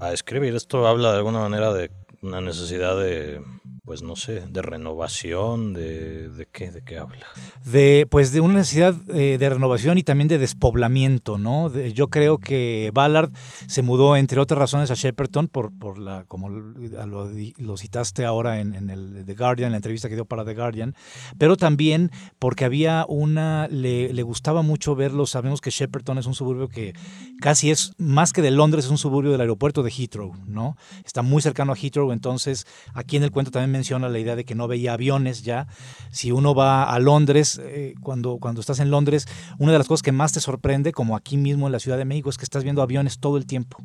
a 0.00 0.12
escribir. 0.12 0.54
Esto 0.54 0.86
habla 0.86 1.12
de 1.12 1.18
alguna 1.18 1.40
manera 1.40 1.72
de 1.72 1.90
una 2.22 2.40
necesidad 2.40 2.98
de 2.98 3.42
pues 3.90 4.02
no 4.02 4.14
sé, 4.14 4.44
de 4.48 4.62
renovación, 4.62 5.74
de, 5.74 6.28
de 6.28 6.46
qué, 6.46 6.70
de 6.70 6.80
qué 6.80 6.98
habla. 6.98 7.26
De, 7.64 8.06
pues 8.08 8.30
de 8.30 8.40
una 8.40 8.54
necesidad 8.54 8.94
eh, 9.12 9.36
de 9.36 9.50
renovación 9.50 9.98
y 9.98 10.04
también 10.04 10.28
de 10.28 10.38
despoblamiento, 10.38 11.38
¿no? 11.38 11.76
yo 11.76 12.06
creo 12.06 12.38
que 12.38 12.92
Ballard 12.94 13.32
se 13.66 13.82
mudó, 13.82 14.14
entre 14.14 14.38
otras 14.38 14.60
razones, 14.60 14.92
a 14.92 14.94
Shepperton 14.94 15.48
por, 15.48 15.76
por 15.76 15.98
la, 15.98 16.22
como 16.28 16.50
lo, 16.50 17.76
citaste 17.76 18.24
ahora 18.24 18.60
en, 18.60 18.90
el 18.90 19.24
The 19.26 19.34
Guardian, 19.34 19.72
la 19.72 19.78
entrevista 19.78 20.08
que 20.08 20.14
dio 20.14 20.24
para 20.24 20.44
The 20.44 20.54
Guardian, 20.54 20.94
pero 21.36 21.56
también 21.56 22.12
porque 22.38 22.64
había 22.64 23.06
una, 23.08 23.66
le, 23.66 24.12
le 24.12 24.22
gustaba 24.22 24.62
mucho 24.62 24.94
verlo, 24.94 25.26
sabemos 25.26 25.60
que 25.60 25.70
Shepperton 25.70 26.16
es 26.18 26.26
un 26.26 26.34
suburbio 26.34 26.68
que 26.68 26.94
casi 27.40 27.72
es, 27.72 27.92
más 27.98 28.32
que 28.32 28.40
de 28.40 28.52
Londres, 28.52 28.84
es 28.84 28.90
un 28.92 28.98
suburbio 28.98 29.32
del 29.32 29.40
aeropuerto 29.40 29.82
de 29.82 29.90
Heathrow, 29.90 30.36
¿no? 30.46 30.76
Está 31.04 31.22
muy 31.22 31.42
cercano 31.42 31.72
a 31.72 31.76
Heathrow, 31.76 32.12
entonces 32.12 32.68
aquí 32.94 33.16
en 33.16 33.24
el 33.24 33.32
cuento 33.32 33.50
también 33.50 33.79
menciona 33.80 34.10
la 34.10 34.18
idea 34.18 34.36
de 34.36 34.44
que 34.44 34.54
no 34.54 34.68
veía 34.68 34.92
aviones 34.92 35.42
ya. 35.42 35.66
Si 36.10 36.32
uno 36.32 36.54
va 36.54 36.84
a 36.84 36.98
Londres, 36.98 37.58
eh, 37.62 37.94
cuando, 38.02 38.36
cuando 38.38 38.60
estás 38.60 38.78
en 38.78 38.90
Londres, 38.90 39.26
una 39.58 39.72
de 39.72 39.78
las 39.78 39.88
cosas 39.88 40.02
que 40.02 40.12
más 40.12 40.32
te 40.32 40.40
sorprende, 40.40 40.92
como 40.92 41.16
aquí 41.16 41.38
mismo 41.38 41.66
en 41.66 41.72
la 41.72 41.80
Ciudad 41.80 41.96
de 41.96 42.04
México, 42.04 42.28
es 42.28 42.36
que 42.36 42.44
estás 42.44 42.62
viendo 42.62 42.82
aviones 42.82 43.20
todo 43.20 43.38
el 43.38 43.46
tiempo, 43.46 43.78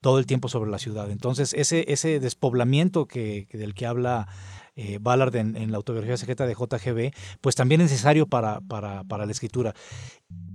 todo 0.00 0.18
el 0.18 0.24
tiempo 0.24 0.48
sobre 0.48 0.70
la 0.70 0.78
ciudad. 0.78 1.10
Entonces, 1.10 1.52
ese, 1.52 1.84
ese 1.88 2.20
despoblamiento 2.20 3.06
que, 3.06 3.46
del 3.52 3.74
que 3.74 3.84
habla 3.84 4.28
eh, 4.76 4.98
Ballard 4.98 5.36
en, 5.36 5.70
la 5.70 5.76
autobiografía 5.76 6.16
secreta 6.16 6.46
de 6.46 6.54
JGB, 6.54 7.12
pues 7.42 7.54
también 7.54 7.82
es 7.82 7.90
necesario 7.90 8.26
para, 8.26 8.62
para, 8.62 9.04
para 9.04 9.26
la 9.26 9.32
escritura. 9.32 9.74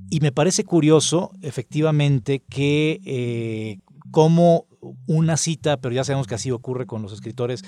Y 0.09 0.19
me 0.19 0.31
parece 0.31 0.63
curioso, 0.63 1.31
efectivamente, 1.43 2.41
que 2.49 2.99
eh, 3.05 3.77
como 4.09 4.65
una 5.07 5.37
cita, 5.37 5.77
pero 5.77 5.93
ya 5.93 6.03
sabemos 6.03 6.27
que 6.27 6.35
así 6.35 6.51
ocurre 6.51 6.85
con 6.85 7.01
los 7.01 7.11
escritores, 7.13 7.63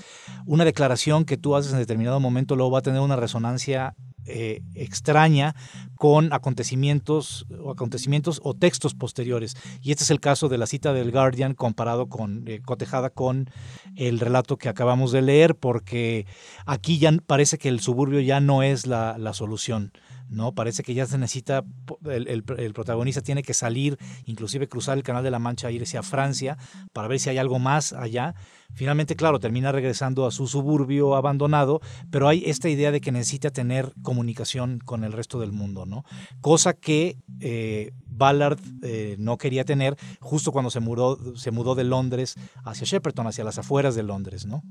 una 0.45 0.65
declaración 0.65 1.25
que 1.25 1.37
tú 1.37 1.55
haces 1.55 1.73
en 1.73 1.79
determinado 1.79 2.19
momento 2.19 2.55
luego 2.55 2.71
va 2.71 2.79
a 2.79 2.83
tener 2.83 3.01
una 3.01 3.15
resonancia 3.15 3.95
eh, 4.27 4.61
extraña 4.75 5.55
con 5.95 6.31
acontecimientos 6.31 7.47
o 7.59 7.71
acontecimientos 7.71 8.39
o 8.43 8.53
textos 8.53 8.93
posteriores. 8.93 9.57
Y 9.81 9.91
este 9.91 10.03
es 10.03 10.11
el 10.11 10.19
caso 10.19 10.47
de 10.47 10.59
la 10.59 10.67
cita 10.67 10.93
del 10.93 11.11
Guardian 11.11 11.55
comparado 11.55 12.07
con, 12.07 12.47
eh, 12.47 12.61
cotejada 12.61 13.09
con 13.09 13.49
el 13.95 14.19
relato 14.19 14.57
que 14.57 14.69
acabamos 14.69 15.11
de 15.11 15.23
leer, 15.23 15.55
porque 15.55 16.27
aquí 16.67 16.99
ya 16.99 17.11
parece 17.25 17.57
que 17.57 17.69
el 17.69 17.79
suburbio 17.79 18.19
ya 18.19 18.39
no 18.39 18.61
es 18.61 18.85
la, 18.85 19.17
la 19.17 19.33
solución. 19.33 19.91
¿No? 20.31 20.53
Parece 20.53 20.81
que 20.81 20.93
ya 20.93 21.05
se 21.05 21.17
necesita, 21.17 21.63
el, 22.05 22.43
protagonista 22.73 23.21
tiene 23.21 23.43
que 23.43 23.53
salir, 23.53 23.97
inclusive 24.25 24.67
cruzar 24.67 24.97
el 24.97 25.03
Canal 25.03 25.23
de 25.23 25.31
la 25.31 25.39
Mancha 25.39 25.69
e 25.69 25.73
irse 25.73 25.97
a 25.97 26.03
Francia 26.03 26.57
para 26.93 27.07
ver 27.07 27.19
si 27.19 27.29
hay 27.29 27.37
algo 27.37 27.59
más 27.59 27.93
allá. 27.93 28.33
Finalmente, 28.73 29.15
claro, 29.17 29.39
termina 29.39 29.71
regresando 29.73 30.25
a 30.25 30.31
su 30.31 30.47
suburbio 30.47 31.15
abandonado, 31.15 31.81
pero 32.09 32.29
hay 32.29 32.43
esta 32.45 32.69
idea 32.69 32.91
de 32.91 33.01
que 33.01 33.11
necesita 33.11 33.51
tener 33.51 33.93
comunicación 34.01 34.79
con 34.79 35.03
el 35.03 35.11
resto 35.11 35.39
del 35.39 35.51
mundo, 35.51 35.85
¿no? 35.85 36.05
Cosa 36.39 36.73
que 36.73 37.17
eh, 37.41 37.91
Ballard 38.07 38.59
eh, 38.83 39.17
no 39.19 39.37
quería 39.37 39.65
tener 39.65 39.97
justo 40.21 40.53
cuando 40.53 40.69
se 40.71 40.79
mudó, 40.79 41.35
se 41.35 41.51
mudó 41.51 41.75
de 41.75 41.83
Londres 41.83 42.35
hacia 42.63 42.85
Shepperton, 42.85 43.27
hacia 43.27 43.43
las 43.43 43.57
afueras 43.57 43.95
de 43.95 44.03
Londres, 44.03 44.45
¿no? 44.45 44.63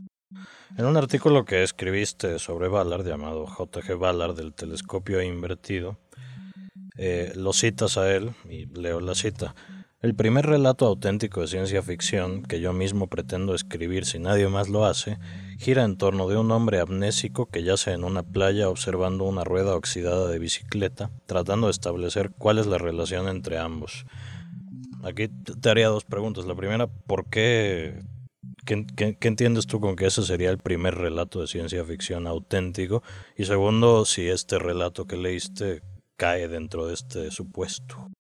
En 0.77 0.87
un 0.87 0.97
artículo 0.97 1.45
que 1.45 1.63
escribiste 1.63 2.39
sobre 2.39 2.69
Ballard 2.69 3.07
llamado 3.07 3.47
JG 3.47 3.99
Ballard 3.99 4.37
del 4.37 4.55
telescopio 4.55 5.21
invertido, 5.23 5.99
eh, 6.97 7.33
lo 7.35 7.53
citas 7.53 7.97
a 7.99 8.15
él 8.15 8.33
y 8.49 8.67
leo 8.67 9.01
la 9.01 9.15
cita. 9.15 9.55
El 10.03 10.15
primer 10.15 10.47
relato 10.47 10.87
auténtico 10.87 11.43
de 11.43 11.47
ciencia 11.47 11.83
ficción 11.83 12.43
que 12.43 12.61
yo 12.61 12.73
mismo 12.73 13.09
pretendo 13.09 13.55
escribir 13.55 14.07
si 14.07 14.19
nadie 14.19 14.49
más 14.49 14.71
lo 14.71 14.87
hace, 14.87 15.19
gira 15.59 15.85
en 15.85 15.99
torno 15.99 16.27
de 16.27 16.39
un 16.39 16.51
hombre 16.53 16.81
amnésico 16.81 17.47
que 17.47 17.63
yace 17.63 17.93
en 17.93 18.05
una 18.05 18.23
playa 18.23 18.71
observando 18.71 19.25
una 19.25 19.45
rueda 19.45 19.75
oxidada 19.75 20.29
de 20.29 20.39
bicicleta, 20.39 21.11
tratando 21.27 21.67
de 21.67 21.73
establecer 21.73 22.31
cuál 22.31 22.59
es 22.59 22.67
la 22.67 22.79
relación 22.79 23.29
entre 23.29 23.59
ambos. 23.59 24.07
Aquí 25.03 25.29
te 25.29 25.69
haría 25.69 25.89
dos 25.89 26.05
preguntas. 26.05 26.47
La 26.47 26.55
primera, 26.55 26.87
¿por 26.87 27.29
qué 27.29 28.03
¿Qué, 28.65 29.17
entiendes 29.21 29.67
tú 29.67 29.81
con 29.81 29.97
que 29.97 30.07
ese 30.07 30.23
sería 30.23 30.51
el 30.51 30.59
primer 30.59 30.95
relato 30.95 31.41
de 31.41 31.47
ciencia 31.47 31.85
ficción 31.85 32.27
auténtico? 32.27 33.03
Y 33.37 33.45
segundo, 33.45 34.05
si 34.05 34.29
este 34.29 34.59
relato 34.59 35.07
que 35.07 35.17
leíste 35.17 35.83
cae 36.17 36.49
dentro 36.49 36.87
de 36.87 36.95
este 36.95 37.31
supuesto. 37.31 38.11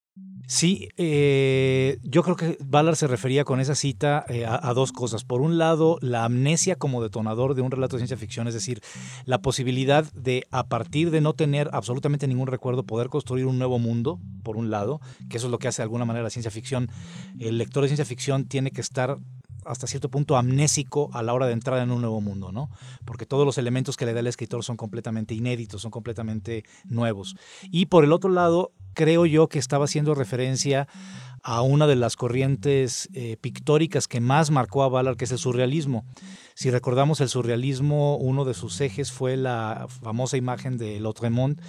Sí, 0.50 0.88
eh, 0.96 1.98
yo 2.02 2.24
creo 2.24 2.34
que 2.34 2.56
Ballard 2.58 2.96
se 2.96 3.06
refería 3.06 3.44
con 3.44 3.60
esa 3.60 3.76
cita 3.76 4.24
eh, 4.28 4.44
a, 4.44 4.74
dos 4.74 4.90
cosas. 4.90 5.22
Por 5.22 5.42
un 5.42 5.58
lado, 5.58 5.96
la 6.00 6.24
amnesia 6.24 6.74
como 6.74 7.00
detonador 7.00 7.54
de 7.54 7.62
un 7.62 7.70
relato 7.70 7.94
de 7.94 8.00
ciencia 8.00 8.16
ficción, 8.16 8.48
es 8.48 8.54
decir, 8.54 8.80
la 9.26 9.42
posibilidad 9.42 10.10
de, 10.12 10.48
a 10.50 10.66
partir 10.66 11.12
de 11.12 11.20
no 11.20 11.34
tener 11.34 11.70
absolutamente 11.72 12.26
ningún 12.26 12.48
recuerdo, 12.48 12.82
poder 12.82 13.10
construir 13.10 13.46
un 13.46 13.58
nuevo 13.58 13.78
mundo, 13.78 14.18
por 14.42 14.56
un 14.56 14.70
lado, 14.70 15.00
que 15.28 15.36
eso 15.36 15.46
es 15.46 15.52
lo 15.52 15.58
que 15.60 15.68
hace 15.68 15.82
de 15.82 15.84
alguna 15.84 16.04
manera 16.04 16.24
la 16.24 16.30
ciencia 16.30 16.50
ficción. 16.50 16.90
El 17.38 17.56
lector 17.56 17.84
de 17.84 17.90
ciencia 17.90 18.04
ficción 18.04 18.46
tiene 18.46 18.72
que 18.72 18.80
estar 18.80 19.18
hasta 19.64 19.86
cierto 19.86 20.10
punto 20.10 20.36
amnésico 20.36 21.10
a 21.12 21.22
la 21.22 21.34
hora 21.34 21.46
de 21.46 21.52
entrar 21.52 21.80
en 21.82 21.90
un 21.90 22.00
nuevo 22.00 22.20
mundo, 22.20 22.52
¿no? 22.52 22.70
Porque 23.04 23.26
todos 23.26 23.46
los 23.46 23.58
elementos 23.58 23.96
que 23.96 24.06
le 24.06 24.12
da 24.12 24.20
el 24.20 24.26
escritor 24.26 24.64
son 24.64 24.76
completamente 24.76 25.34
inéditos, 25.34 25.82
son 25.82 25.90
completamente 25.90 26.64
nuevos. 26.84 27.36
Y 27.70 27.86
por 27.86 28.04
el 28.04 28.12
otro 28.12 28.30
lado, 28.30 28.72
creo 28.94 29.26
yo 29.26 29.48
que 29.48 29.58
estaba 29.58 29.84
haciendo 29.84 30.14
referencia 30.14 30.88
a 31.42 31.62
una 31.62 31.86
de 31.86 31.96
las 31.96 32.16
corrientes 32.16 33.08
eh, 33.14 33.36
pictóricas 33.40 34.08
que 34.08 34.20
más 34.20 34.50
marcó 34.50 34.82
a 34.82 34.88
Ballard, 34.88 35.16
que 35.16 35.24
es 35.24 35.32
el 35.32 35.38
surrealismo. 35.38 36.04
Si 36.54 36.70
recordamos 36.70 37.20
el 37.20 37.28
surrealismo, 37.28 38.16
uno 38.16 38.44
de 38.44 38.54
sus 38.54 38.80
ejes 38.80 39.10
fue 39.10 39.36
la 39.36 39.86
famosa 40.02 40.36
imagen 40.36 40.76
de 40.76 41.00
Lautremont 41.00 41.60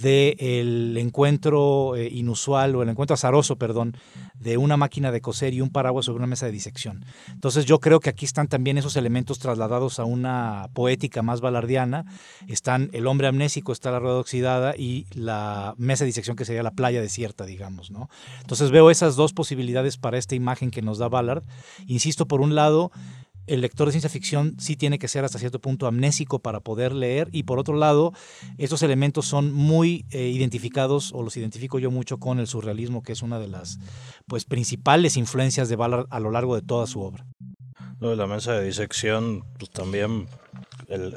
del 0.00 0.96
encuentro 0.96 1.96
eh, 1.96 2.08
inusual 2.12 2.74
o 2.76 2.82
el 2.82 2.88
encuentro 2.88 3.14
azaroso, 3.14 3.56
perdón, 3.56 3.96
de 4.38 4.56
una 4.56 4.76
máquina 4.76 5.10
de 5.10 5.20
coser 5.20 5.54
y 5.54 5.60
un 5.60 5.70
paraguas 5.70 6.06
sobre 6.06 6.18
una 6.18 6.26
mesa 6.26 6.46
de 6.46 6.52
disección. 6.52 7.04
Entonces 7.32 7.64
yo 7.64 7.80
creo 7.80 8.00
que 8.00 8.10
aquí 8.10 8.24
están 8.24 8.48
también 8.48 8.78
esos 8.78 8.96
elementos 8.96 9.38
trasladados 9.38 9.98
a 9.98 10.04
una 10.04 10.68
poética 10.72 11.22
más 11.22 11.40
balardiana. 11.40 12.04
Están 12.46 12.90
el 12.92 13.06
hombre 13.06 13.26
amnésico, 13.26 13.72
está 13.72 13.90
la 13.90 13.98
rueda 13.98 14.18
oxidada 14.18 14.74
y 14.76 15.06
la 15.14 15.74
mesa 15.78 16.04
de 16.04 16.06
disección 16.06 16.36
que 16.36 16.44
sería 16.44 16.62
la 16.62 16.70
playa 16.70 17.00
desierta, 17.00 17.44
digamos, 17.44 17.90
¿no? 17.90 18.08
Entonces 18.40 18.70
veo 18.70 18.90
esas 18.90 19.16
dos 19.16 19.32
posibilidades 19.32 19.96
para 19.96 20.18
esta 20.18 20.34
imagen 20.34 20.70
que 20.70 20.82
nos 20.82 20.98
da 20.98 21.08
Ballard. 21.08 21.42
Insisto, 21.86 22.26
por 22.26 22.40
un 22.40 22.54
lado, 22.54 22.92
el 23.48 23.60
lector 23.60 23.86
de 23.86 23.92
ciencia 23.92 24.10
ficción 24.10 24.54
sí 24.58 24.76
tiene 24.76 24.98
que 24.98 25.08
ser 25.08 25.24
hasta 25.24 25.38
cierto 25.38 25.60
punto 25.60 25.86
amnésico 25.86 26.38
para 26.38 26.60
poder 26.60 26.92
leer 26.92 27.28
y 27.32 27.44
por 27.44 27.58
otro 27.58 27.76
lado, 27.76 28.12
estos 28.58 28.82
elementos 28.82 29.26
son 29.26 29.52
muy 29.52 30.06
eh, 30.10 30.28
identificados 30.28 31.12
o 31.12 31.22
los 31.22 31.36
identifico 31.36 31.78
yo 31.78 31.90
mucho 31.90 32.18
con 32.18 32.38
el 32.38 32.46
surrealismo, 32.46 33.02
que 33.02 33.12
es 33.12 33.22
una 33.22 33.38
de 33.38 33.48
las 33.48 33.78
pues 34.26 34.44
principales 34.44 35.16
influencias 35.16 35.68
de 35.68 35.76
Ballard 35.76 36.06
a 36.10 36.20
lo 36.20 36.30
largo 36.30 36.54
de 36.54 36.62
toda 36.62 36.86
su 36.86 37.00
obra. 37.00 37.26
Lo 38.00 38.10
de 38.10 38.16
la 38.16 38.28
mesa 38.28 38.52
de 38.52 38.64
disección, 38.64 39.44
pues 39.58 39.70
también 39.70 40.28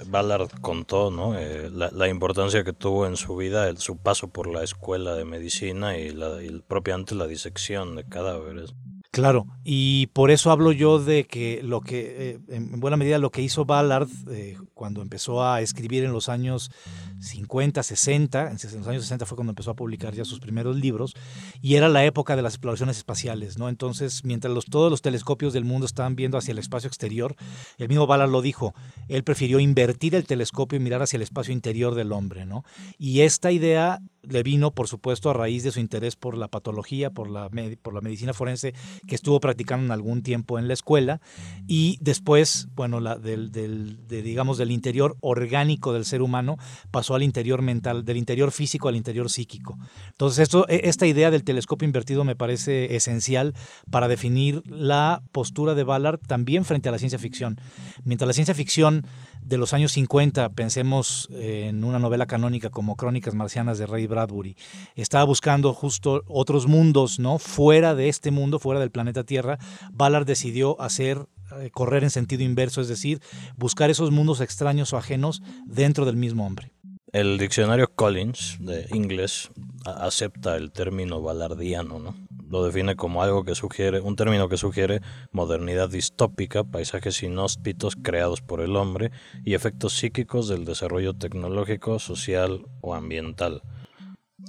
Ballard 0.07 0.49
contó 0.61 1.11
¿no? 1.11 1.37
Eh, 1.37 1.69
la, 1.71 2.07
importancia 2.07 2.63
que 2.63 2.73
tuvo 2.73 3.05
en 3.05 3.17
su 3.17 3.35
vida 3.35 3.69
el, 3.69 3.77
su 3.77 3.97
paso 3.97 4.29
por 4.29 4.47
la 4.47 4.63
escuela 4.63 5.13
de 5.13 5.23
medicina 5.23 5.97
y, 5.97 6.09
la, 6.09 6.41
y 6.41 6.49
propiamente 6.67 7.15
la 7.15 7.27
disección 7.27 7.95
de 7.95 8.03
cadáveres. 8.03 8.73
Claro, 9.11 9.45
y 9.65 10.07
por 10.07 10.31
eso 10.31 10.51
hablo 10.51 10.71
yo 10.71 10.97
de 10.97 11.25
que 11.25 11.61
lo 11.63 11.81
que, 11.81 12.31
eh, 12.31 12.39
en 12.47 12.79
buena 12.79 12.95
medida, 12.95 13.17
lo 13.17 13.29
que 13.29 13.41
hizo 13.41 13.65
Ballard 13.65 14.07
eh, 14.29 14.55
cuando 14.73 15.01
empezó 15.01 15.43
a 15.43 15.59
escribir 15.59 16.05
en 16.05 16.13
los 16.13 16.29
años 16.29 16.71
50, 17.19 17.83
60, 17.83 18.51
en 18.51 18.53
los 18.53 18.87
años 18.87 19.03
60 19.03 19.25
fue 19.25 19.35
cuando 19.35 19.51
empezó 19.51 19.71
a 19.71 19.75
publicar 19.75 20.13
ya 20.13 20.23
sus 20.23 20.39
primeros 20.39 20.77
libros, 20.77 21.13
y 21.61 21.75
era 21.75 21.89
la 21.89 22.05
época 22.05 22.37
de 22.37 22.41
las 22.41 22.53
exploraciones 22.53 22.95
espaciales, 22.99 23.57
¿no? 23.57 23.67
Entonces, 23.67 24.23
mientras 24.23 24.53
los, 24.53 24.63
todos 24.67 24.89
los 24.89 25.01
telescopios 25.01 25.51
del 25.51 25.65
mundo 25.65 25.85
estaban 25.85 26.15
viendo 26.15 26.37
hacia 26.37 26.53
el 26.53 26.59
espacio 26.59 26.87
exterior, 26.87 27.35
el 27.79 27.89
mismo 27.89 28.07
Ballard 28.07 28.29
lo 28.31 28.41
dijo, 28.41 28.73
él 29.09 29.25
prefirió 29.25 29.59
invertir 29.59 30.15
el 30.15 30.23
telescopio 30.23 30.77
y 30.77 30.79
mirar 30.79 31.01
hacia 31.01 31.17
el 31.17 31.23
espacio 31.23 31.51
interior 31.51 31.95
del 31.95 32.13
hombre, 32.13 32.45
¿no? 32.45 32.63
Y 32.97 33.21
esta 33.21 33.51
idea 33.51 33.99
le 34.23 34.43
vino, 34.43 34.71
por 34.71 34.87
supuesto, 34.87 35.29
a 35.29 35.33
raíz 35.33 35.63
de 35.63 35.71
su 35.71 35.79
interés 35.79 36.15
por 36.15 36.37
la 36.37 36.47
patología, 36.47 37.09
por 37.09 37.29
la, 37.29 37.49
por 37.81 37.93
la 37.93 38.01
medicina 38.01 38.33
forense 38.33 38.73
que 39.07 39.15
estuvo 39.15 39.39
practicando 39.39 39.85
en 39.85 39.91
algún 39.91 40.23
tiempo 40.23 40.59
en 40.59 40.67
la 40.67 40.73
escuela 40.73 41.21
y 41.67 41.97
después, 42.01 42.67
bueno, 42.75 42.99
la, 42.99 43.17
del, 43.17 43.51
del 43.51 44.07
de, 44.07 44.21
digamos, 44.21 44.57
del 44.57 44.71
interior 44.71 45.17
orgánico 45.21 45.93
del 45.93 46.05
ser 46.05 46.21
humano 46.21 46.57
pasó 46.91 47.15
al 47.15 47.23
interior 47.23 47.61
mental, 47.61 48.05
del 48.05 48.17
interior 48.17 48.51
físico 48.51 48.87
al 48.87 48.95
interior 48.95 49.29
psíquico. 49.29 49.77
Entonces, 50.09 50.39
esto, 50.39 50.67
e, 50.67 50.81
esta 50.85 51.07
idea 51.07 51.31
del 51.31 51.43
telescopio 51.43 51.85
invertido 51.85 52.23
me 52.23 52.35
parece 52.35 52.95
esencial 52.95 53.53
para 53.89 54.07
definir 54.07 54.63
la 54.65 55.23
postura 55.31 55.75
de 55.75 55.83
Ballard 55.83 56.19
también 56.19 56.65
frente 56.65 56.89
a 56.89 56.91
la 56.91 56.99
ciencia 56.99 57.19
ficción. 57.19 57.59
Mientras 58.03 58.27
la 58.27 58.33
ciencia 58.33 58.55
ficción 58.55 59.05
de 59.41 59.57
los 59.57 59.73
años 59.73 59.91
50, 59.93 60.49
pensemos 60.49 61.27
en 61.31 61.83
una 61.83 61.99
novela 61.99 62.25
canónica 62.25 62.69
como 62.69 62.95
Crónicas 62.95 63.33
Marcianas 63.33 63.77
de 63.77 63.85
Ray 63.85 64.07
Bradbury, 64.07 64.55
estaba 64.95 65.23
buscando 65.23 65.73
justo 65.73 66.23
otros 66.27 66.67
mundos, 66.67 67.19
¿no? 67.19 67.37
Fuera 67.37 67.95
de 67.95 68.09
este 68.09 68.31
mundo, 68.31 68.59
fuera 68.59 68.79
del 68.79 68.91
planeta 68.91 69.23
Tierra, 69.23 69.57
Ballard 69.91 70.25
decidió 70.25 70.79
hacer 70.81 71.27
eh, 71.59 71.69
correr 71.71 72.03
en 72.03 72.09
sentido 72.09 72.43
inverso, 72.43 72.81
es 72.81 72.87
decir, 72.87 73.21
buscar 73.55 73.89
esos 73.89 74.11
mundos 74.11 74.41
extraños 74.41 74.93
o 74.93 74.97
ajenos 74.97 75.41
dentro 75.65 76.05
del 76.05 76.15
mismo 76.15 76.45
hombre. 76.45 76.71
El 77.11 77.37
diccionario 77.37 77.93
Collins 77.93 78.57
de 78.61 78.87
inglés 78.93 79.49
acepta 79.83 80.55
el 80.55 80.71
término 80.71 81.21
balardiano, 81.21 81.99
¿no? 81.99 82.15
Lo 82.51 82.65
define 82.65 82.97
como 82.97 83.23
algo 83.23 83.45
que 83.45 83.55
sugiere, 83.55 84.01
un 84.01 84.17
término 84.17 84.49
que 84.49 84.57
sugiere 84.57 84.99
modernidad 85.31 85.89
distópica, 85.89 86.65
paisajes 86.65 87.23
inhóspitos 87.23 87.95
creados 87.95 88.41
por 88.41 88.59
el 88.59 88.75
hombre 88.75 89.11
y 89.45 89.53
efectos 89.53 89.93
psíquicos 89.93 90.49
del 90.49 90.65
desarrollo 90.65 91.13
tecnológico, 91.13 91.97
social 91.97 92.65
o 92.81 92.93
ambiental 92.93 93.61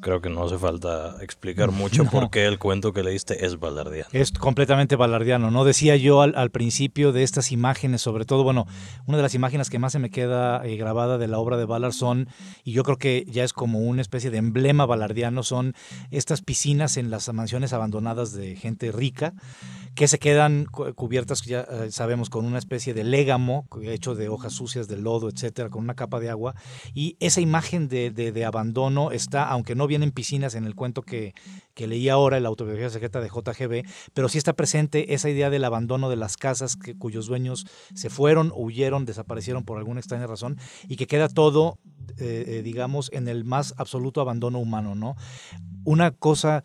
creo 0.00 0.20
que 0.20 0.30
no 0.30 0.44
hace 0.44 0.58
falta 0.58 1.16
explicar 1.22 1.70
mucho 1.70 2.04
por 2.10 2.30
qué 2.30 2.46
el 2.46 2.58
cuento 2.58 2.92
que 2.92 3.02
leíste 3.02 3.44
es 3.44 3.58
balardiano. 3.58 4.08
Es 4.12 4.32
completamente 4.32 4.96
balardiano, 4.96 5.50
¿no? 5.50 5.64
Decía 5.64 5.96
yo 5.96 6.22
al, 6.22 6.50
principio 6.50 7.12
de 7.12 7.22
estas 7.22 7.52
imágenes, 7.52 8.02
sobre 8.02 8.24
todo, 8.24 8.42
bueno, 8.42 8.66
una 9.06 9.16
de 9.16 9.22
las 9.22 9.34
imágenes 9.34 9.70
que 9.70 9.78
más 9.78 9.92
se 9.92 9.98
me 9.98 10.10
queda 10.10 10.64
eh, 10.66 10.76
grabada 10.76 11.18
de 11.18 11.28
la 11.28 11.38
obra 11.38 11.56
de 11.56 11.64
Ballard 11.64 11.92
son, 11.92 12.28
y 12.64 12.72
yo 12.72 12.82
creo 12.82 12.98
que 12.98 13.24
ya 13.28 13.44
es 13.44 13.52
como 13.52 13.78
una 13.78 14.02
especie 14.02 14.30
de 14.30 14.38
emblema 14.38 14.86
balardiano, 14.86 15.42
son 15.42 15.74
estas 16.10 16.42
piscinas 16.42 16.96
en 16.96 17.10
las 17.10 17.32
mansiones 17.32 17.72
abandonadas 17.72 18.32
de 18.32 18.56
gente 18.56 18.92
rica, 18.92 19.34
que 19.94 20.08
se 20.08 20.18
quedan 20.18 20.64
cubiertas, 20.64 21.42
ya 21.42 21.60
eh, 21.60 21.90
sabemos, 21.90 22.30
con 22.30 22.44
una 22.44 22.58
especie 22.58 22.94
de 22.94 23.04
légamo 23.04 23.66
hecho 23.82 24.14
de 24.14 24.28
hojas 24.28 24.52
sucias, 24.52 24.88
de 24.88 24.96
lodo, 24.96 25.28
etcétera, 25.28 25.70
con 25.70 25.84
una 25.84 25.94
capa 25.94 26.18
de 26.18 26.30
agua, 26.30 26.54
y 26.94 27.16
esa 27.20 27.40
imagen 27.40 27.88
de, 27.88 28.10
de, 28.10 28.32
de 28.32 28.44
abandono 28.44 29.10
está, 29.12 29.44
aunque 29.44 29.74
no 29.74 29.81
vienen 29.86 30.10
piscinas 30.10 30.54
en 30.54 30.64
el 30.64 30.74
cuento 30.74 31.02
que, 31.02 31.34
que 31.74 31.86
leí 31.86 32.08
ahora, 32.08 32.40
la 32.40 32.48
autobiografía 32.48 32.90
secreta 32.90 33.20
de 33.20 33.28
JGB, 33.28 33.86
pero 34.14 34.28
sí 34.28 34.38
está 34.38 34.52
presente 34.52 35.14
esa 35.14 35.30
idea 35.30 35.50
del 35.50 35.64
abandono 35.64 36.10
de 36.10 36.16
las 36.16 36.36
casas 36.36 36.76
que, 36.76 36.96
cuyos 36.96 37.26
dueños 37.26 37.66
se 37.94 38.10
fueron, 38.10 38.52
huyeron, 38.54 39.04
desaparecieron 39.04 39.64
por 39.64 39.78
alguna 39.78 40.00
extraña 40.00 40.26
razón 40.26 40.58
y 40.88 40.96
que 40.96 41.06
queda 41.06 41.28
todo, 41.28 41.78
eh, 42.18 42.44
eh, 42.46 42.62
digamos, 42.62 43.10
en 43.12 43.28
el 43.28 43.44
más 43.44 43.74
absoluto 43.76 44.20
abandono 44.20 44.58
humano, 44.58 44.94
¿no? 44.94 45.16
Una 45.84 46.10
cosa 46.10 46.62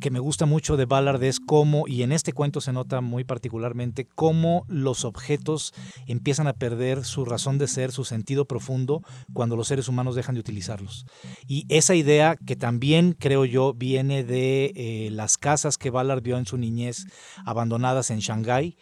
que 0.00 0.10
me 0.10 0.18
gusta 0.18 0.46
mucho 0.46 0.76
de 0.76 0.84
Ballard 0.84 1.22
es 1.22 1.40
cómo, 1.40 1.84
y 1.86 2.02
en 2.02 2.12
este 2.12 2.32
cuento 2.32 2.60
se 2.60 2.72
nota 2.72 3.00
muy 3.00 3.24
particularmente, 3.24 4.06
cómo 4.06 4.64
los 4.68 5.04
objetos 5.04 5.74
empiezan 6.06 6.46
a 6.46 6.52
perder 6.52 7.04
su 7.04 7.24
razón 7.24 7.58
de 7.58 7.68
ser, 7.68 7.92
su 7.92 8.04
sentido 8.04 8.46
profundo, 8.46 9.02
cuando 9.32 9.56
los 9.56 9.68
seres 9.68 9.88
humanos 9.88 10.14
dejan 10.14 10.34
de 10.34 10.40
utilizarlos. 10.40 11.06
Y 11.46 11.66
esa 11.68 11.94
idea 11.94 12.36
que 12.36 12.56
también 12.56 13.16
creo 13.18 13.44
yo 13.44 13.74
viene 13.74 14.24
de 14.24 14.72
eh, 14.76 15.08
las 15.12 15.38
casas 15.38 15.78
que 15.78 15.90
Ballard 15.90 16.22
vio 16.22 16.38
en 16.38 16.46
su 16.46 16.56
niñez 16.56 17.06
abandonadas 17.44 18.10
en 18.10 18.18
Shanghái, 18.18 18.76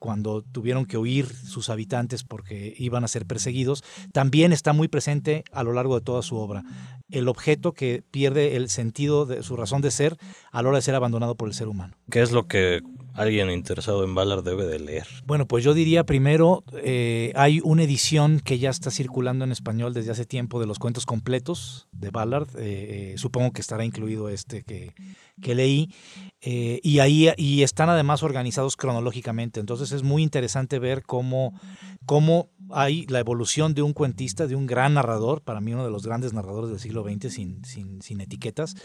cuando 0.00 0.42
tuvieron 0.42 0.86
que 0.86 0.96
huir 0.96 1.26
sus 1.26 1.68
habitantes 1.68 2.24
porque 2.24 2.74
iban 2.78 3.04
a 3.04 3.08
ser 3.08 3.26
perseguidos, 3.26 3.84
también 4.12 4.52
está 4.52 4.72
muy 4.72 4.88
presente 4.88 5.44
a 5.52 5.62
lo 5.62 5.74
largo 5.74 5.94
de 5.94 6.00
toda 6.00 6.22
su 6.22 6.36
obra. 6.36 6.64
El 7.10 7.28
objeto 7.28 7.72
que 7.72 8.02
pierde 8.10 8.56
el 8.56 8.68
sentido 8.68 9.26
de 9.26 9.42
su 9.42 9.56
razón 9.56 9.82
de 9.82 9.90
ser 9.90 10.16
a 10.52 10.62
la 10.62 10.68
hora 10.68 10.78
de 10.78 10.82
ser 10.82 10.94
abandonado 10.94 11.34
por 11.34 11.48
el 11.48 11.54
ser 11.54 11.68
humano. 11.68 11.94
¿Qué 12.10 12.22
es 12.22 12.32
lo 12.32 12.46
que 12.46 12.82
alguien 13.14 13.50
interesado 13.50 14.04
en 14.04 14.14
Ballard 14.14 14.42
debe 14.42 14.66
de 14.66 14.78
leer? 14.78 15.06
Bueno, 15.26 15.46
pues 15.46 15.64
yo 15.64 15.74
diría 15.74 16.04
primero, 16.04 16.64
eh, 16.82 17.32
hay 17.36 17.60
una 17.62 17.82
edición 17.82 18.40
que 18.40 18.58
ya 18.58 18.70
está 18.70 18.90
circulando 18.90 19.44
en 19.44 19.52
español 19.52 19.94
desde 19.94 20.10
hace 20.10 20.24
tiempo 20.24 20.60
de 20.60 20.66
los 20.66 20.78
cuentos 20.78 21.06
completos 21.06 21.88
de 21.92 22.10
Ballard. 22.10 22.48
Eh, 22.56 23.12
eh, 23.12 23.18
supongo 23.18 23.52
que 23.52 23.60
estará 23.60 23.84
incluido 23.84 24.28
este 24.28 24.62
que, 24.62 24.94
que 25.40 25.54
leí. 25.54 25.90
y 26.42 26.98
ahí 27.00 27.28
y 27.36 27.62
están 27.62 27.90
además 27.90 28.22
organizados 28.22 28.76
cronológicamente. 28.76 29.60
Entonces 29.60 29.92
es 29.92 30.02
muy 30.02 30.22
interesante 30.22 30.78
ver 30.78 31.02
cómo, 31.02 31.58
cómo 32.06 32.50
hay 32.70 33.06
la 33.06 33.18
evolución 33.18 33.74
de 33.74 33.82
un 33.82 33.92
cuentista, 33.92 34.46
de 34.46 34.56
un 34.56 34.66
gran 34.66 34.94
narrador, 34.94 35.42
para 35.42 35.60
mí 35.60 35.74
uno 35.74 35.84
de 35.84 35.90
los 35.90 36.06
grandes 36.06 36.32
narradores 36.32 36.70
del 36.70 36.80
siglo 36.80 37.04
XX 37.04 37.32
sin, 37.32 37.64
sin, 37.64 38.00
sin 38.00 38.20
etiquetas, 38.20 38.76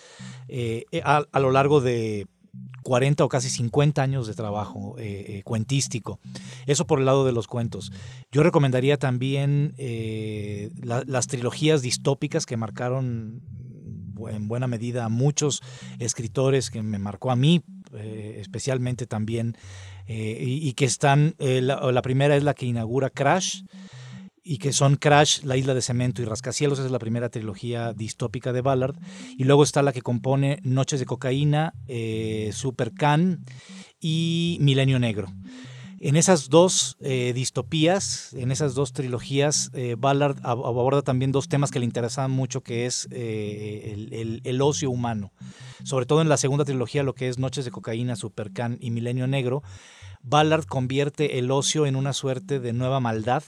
a 1.03 1.39
lo 1.39 1.51
largo 1.51 1.81
de 1.81 2.27
40 2.85 3.25
o 3.25 3.29
casi 3.29 3.49
50 3.49 4.01
años 4.03 4.27
de 4.27 4.35
trabajo 4.35 4.95
eh, 4.99 5.25
eh, 5.27 5.43
cuentístico. 5.43 6.19
Eso 6.67 6.85
por 6.85 6.99
el 6.99 7.05
lado 7.05 7.25
de 7.25 7.31
los 7.31 7.47
cuentos. 7.47 7.91
Yo 8.31 8.43
recomendaría 8.43 8.97
también 8.97 9.73
eh, 9.77 10.69
las 10.83 11.25
trilogías 11.27 11.81
distópicas 11.81 12.45
que 12.45 12.57
marcaron 12.57 13.41
en 14.29 14.47
buena 14.47 14.67
medida 14.67 15.03
a 15.03 15.09
muchos 15.09 15.63
escritores, 15.97 16.69
que 16.69 16.83
me 16.83 16.99
marcó 16.99 17.31
a 17.31 17.35
mí 17.35 17.63
especialmente 17.91 19.07
también, 19.07 19.57
y, 20.07 20.73
que 20.73 20.85
están, 20.85 21.35
la 21.39 22.01
primera 22.01 22.35
es 22.35 22.43
la 22.43 22.53
que 22.53 22.65
inaugura 22.65 23.09
Crash, 23.09 23.61
y 24.47 24.59
que 24.59 24.71
son 24.71 24.95
Crash, 24.95 25.41
La 25.41 25.57
Isla 25.57 25.73
de 25.73 25.81
Cemento 25.81 26.21
y 26.21 26.25
Rascacielos, 26.25 26.77
es 26.77 26.91
la 26.91 26.99
primera 26.99 27.29
trilogía 27.29 27.93
distópica 27.93 28.53
de 28.53 28.61
Ballard. 28.61 28.95
Y 29.37 29.43
luego 29.43 29.63
está 29.63 29.81
la 29.81 29.91
que 29.91 30.03
compone 30.03 30.59
Noches 30.61 30.99
de 30.99 31.07
Cocaína, 31.07 31.73
eh, 31.87 32.51
Super 32.53 32.93
Can 32.93 33.43
y 33.99 34.59
Milenio 34.61 34.99
Negro. 34.99 35.33
En 35.99 36.15
esas 36.15 36.49
dos 36.49 36.95
eh, 36.99 37.31
distopías, 37.33 38.33
en 38.35 38.51
esas 38.51 38.75
dos 38.75 38.93
trilogías, 38.93 39.71
eh, 39.73 39.95
Ballard 39.97 40.37
aborda 40.43 41.01
también 41.01 41.31
dos 41.31 41.49
temas 41.49 41.71
que 41.71 41.79
le 41.79 41.85
interesaban 41.85 42.29
mucho, 42.29 42.61
que 42.61 42.85
es 42.85 43.07
el, 43.11 44.41
el, 44.43 44.61
ocio 44.61 44.91
humano. 44.91 45.31
Sobre 45.83 46.05
todo 46.05 46.21
en 46.21 46.29
la 46.29 46.37
segunda 46.37 46.65
trilogía, 46.65 47.01
lo 47.01 47.15
que 47.15 47.29
es 47.29 47.39
Noches 47.39 47.65
de 47.65 47.71
Cocaína, 47.71 48.15
Super 48.15 48.51
Can 48.51 48.77
y 48.79 48.91
Milenio 48.91 49.25
Negro, 49.25 49.63
Ballard 50.21 50.65
convierte 50.65 51.39
el 51.39 51.49
ocio 51.49 51.87
en 51.87 51.95
una 51.95 52.13
suerte 52.13 52.59
de 52.59 52.73
nueva 52.73 52.99
maldad, 52.99 53.43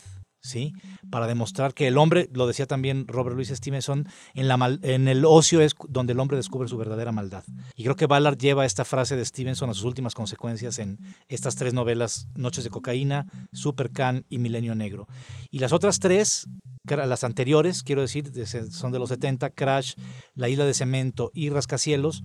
¿sí? 0.48 0.74
Para 1.10 1.28
demostrar 1.28 1.74
que 1.74 1.88
el 1.88 1.98
hombre, 1.98 2.30
lo 2.34 2.48
decía 2.48 2.66
también 2.66 3.08
Robert 3.08 3.36
Louis 3.36 3.50
Stevenson, 3.50 4.08
en, 4.34 5.08
el 5.08 5.26
ocio 5.26 5.62
es 5.62 5.76
donde 5.88 6.14
el 6.14 6.20
hombre 6.20 6.38
descubre 6.38 6.68
su 6.68 6.78
verdadera 6.78 7.12
maldad. 7.12 7.44
Y 7.76 7.84
creo 7.84 7.96
que 7.96 8.08
Ballard 8.08 8.38
lleva 8.38 8.66
esta 8.66 8.86
frase 8.86 9.16
de 9.16 9.26
Stevenson 9.26 9.70
a 9.70 9.74
sus 9.74 9.84
últimas 9.84 10.16
consecuencias 10.16 10.80
en 10.80 11.00
estas 11.28 11.56
tres 11.56 11.74
novelas, 11.74 12.28
Noches 12.36 12.64
de 12.64 12.70
Cocaína, 12.70 13.28
Super 13.52 13.92
Can 13.92 14.26
y 14.30 14.40
Milenio 14.40 14.76
Negro. 14.76 15.08
Y 15.52 15.60
las 15.60 15.74
otras 15.74 16.00
tres, 16.00 16.48
las 16.86 17.24
anteriores, 17.24 17.84
quiero 17.84 18.02
decir, 18.02 18.32
son 18.72 18.92
de 18.92 19.00
los 19.00 19.10
70, 19.10 19.50
Crash, 19.52 19.94
La 20.36 20.50
Isla 20.50 20.66
de 20.66 20.74
Cemento 20.74 21.32
y 21.34 21.50
Rascacielos, 21.50 22.24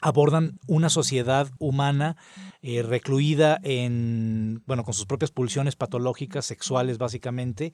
abordan 0.00 0.58
una 0.66 0.90
sociedad 0.90 1.48
humana 1.58 2.16
eh, 2.62 2.82
recluida 2.82 3.60
en, 3.62 4.62
bueno, 4.66 4.84
con 4.84 4.94
sus 4.94 5.06
propias 5.06 5.30
pulsiones 5.30 5.76
patológicas, 5.76 6.46
sexuales 6.46 6.98
básicamente, 6.98 7.72